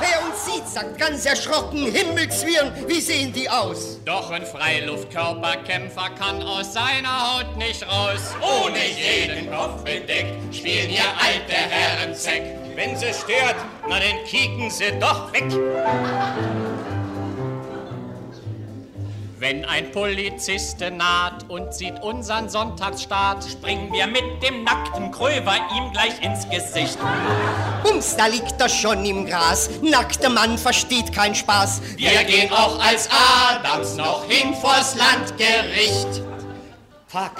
[0.00, 4.00] Wer uns sieht, sagt ganz erschrocken, Himmelszwirn, wie sehen die aus?
[4.04, 8.34] Doch ein Freiluftkörperkämpfer kann aus seiner Haut nicht raus.
[8.40, 12.42] Ohne jeden Kopf bedeckt spielen hier alte Herren Zeck.
[12.74, 13.54] Wenn sie stört,
[13.88, 15.44] na dann kicken sie doch weg.
[19.38, 25.92] Wenn ein Polizist naht und sieht unseren Sonntagsstaat, springen wir mit dem nackten Kröver ihm
[25.92, 26.98] gleich ins Gesicht.
[27.84, 29.68] Bums, da liegt er schon im Gras.
[29.82, 31.82] Nackter Mann versteht keinen Spaß.
[31.96, 33.10] Wir gehen auch als
[33.50, 36.22] Adams noch hin vors Landgericht.
[37.06, 37.36] Fuck,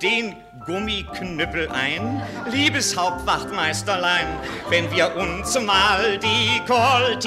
[0.00, 0.36] den
[0.66, 4.26] Gummiknüppel ein, liebes Hauptwachtmeisterlein,
[4.70, 7.22] wenn wir uns mal dekoltieren.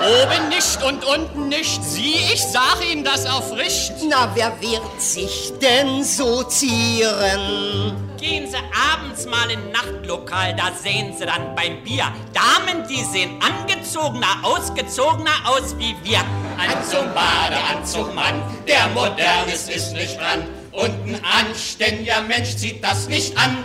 [0.00, 3.92] Oben nicht und unten nicht, sieh, ich sag Ihnen das aufricht.
[4.08, 7.96] Na, wer wird sich denn so zieren?
[8.18, 8.56] Gehen Sie
[8.92, 15.32] abends mal in Nachtlokal, da sehen Sie dann beim Bier Damen, die sehen angezogener, ausgezogener
[15.46, 16.20] aus wie wir.
[16.56, 20.59] Anzug, Badeanzug, Mann, der modern ist, ist nicht dran.
[20.72, 23.56] Und ein anständiger Mensch zieht das nicht an.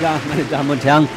[0.00, 1.08] Ja, meine Damen und Herren,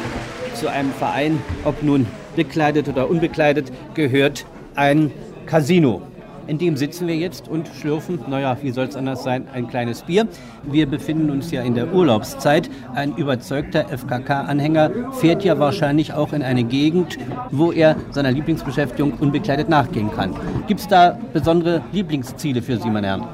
[0.54, 2.06] zu einem Verein, ob nun
[2.36, 4.44] bekleidet oder unbekleidet, gehört
[4.74, 5.10] ein
[5.46, 6.02] Casino.
[6.46, 10.02] In dem sitzen wir jetzt und schlürfen, naja, wie soll es anders sein, ein kleines
[10.02, 10.26] Bier.
[10.64, 12.68] Wir befinden uns ja in der Urlaubszeit.
[12.94, 17.18] Ein überzeugter FKK-Anhänger fährt ja wahrscheinlich auch in eine Gegend,
[17.50, 20.34] wo er seiner Lieblingsbeschäftigung unbekleidet nachgehen kann.
[20.66, 23.24] Gibt es da besondere Lieblingsziele für Sie, meine Herren?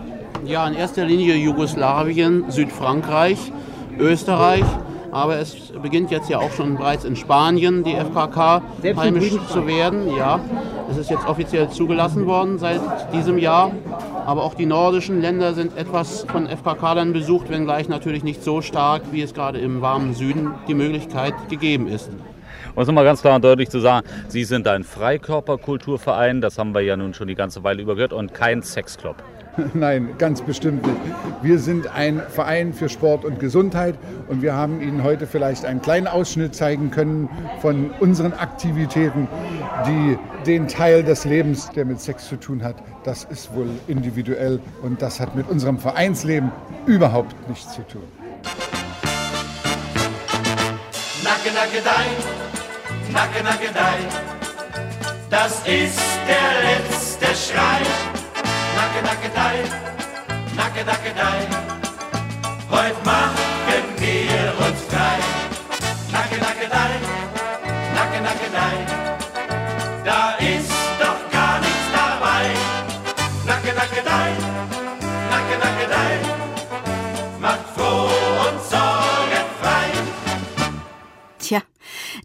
[0.44, 3.52] Ja, in erster Linie Jugoslawien, Südfrankreich,
[3.98, 4.64] Österreich.
[5.10, 8.62] Aber es beginnt jetzt ja auch schon bereits in Spanien, die FKK
[8.96, 10.14] heimisch zu werden.
[10.16, 10.40] Ja,
[10.90, 12.80] es ist jetzt offiziell zugelassen worden seit
[13.12, 13.72] diesem Jahr.
[14.26, 19.02] Aber auch die nordischen Länder sind etwas von FKK-Lern besucht, wenngleich natürlich nicht so stark,
[19.10, 22.10] wie es gerade im warmen Süden die Möglichkeit gegeben ist.
[22.74, 26.74] Um es nochmal ganz klar und deutlich zu sagen, Sie sind ein Freikörperkulturverein, das haben
[26.74, 29.16] wir ja nun schon die ganze Weile über gehört, und kein Sexclub.
[29.74, 30.98] Nein, ganz bestimmt nicht.
[31.42, 33.96] Wir sind ein Verein für Sport und Gesundheit
[34.28, 37.28] und wir haben Ihnen heute vielleicht einen kleinen Ausschnitt zeigen können
[37.60, 39.28] von unseren Aktivitäten,
[39.86, 44.60] die den Teil des Lebens, der mit Sex zu tun hat, das ist wohl individuell
[44.82, 46.52] und das hat mit unserem Vereinsleben
[46.86, 48.02] überhaupt nichts zu tun.
[51.24, 54.38] Nacke, nacke, dein, nacke, nacke, dein.
[55.30, 58.17] Das ist der letzte Schrei.
[58.78, 59.64] Nacke, nacke, dein,
[60.54, 61.48] nacke, nacke, dein.
[62.70, 63.47] Heute machen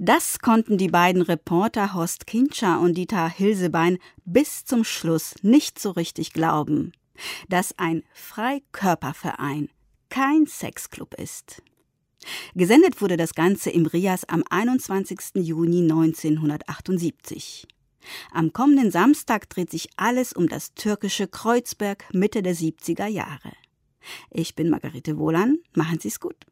[0.04, 5.92] das konnten die beiden Reporter Horst Kintscher und Dieter Hilsebein bis zum Schluss nicht so
[5.92, 6.92] richtig glauben,
[7.48, 9.70] dass ein Freikörperverein
[10.10, 11.62] kein Sexclub ist.
[12.54, 15.36] Gesendet wurde das Ganze im Rias am 21.
[15.36, 17.66] Juni 1978.
[18.34, 23.54] Am kommenden Samstag dreht sich alles um das türkische Kreuzberg Mitte der 70er Jahre.
[24.30, 26.46] Ich bin Margarete Wohlan, machen Sie's gut.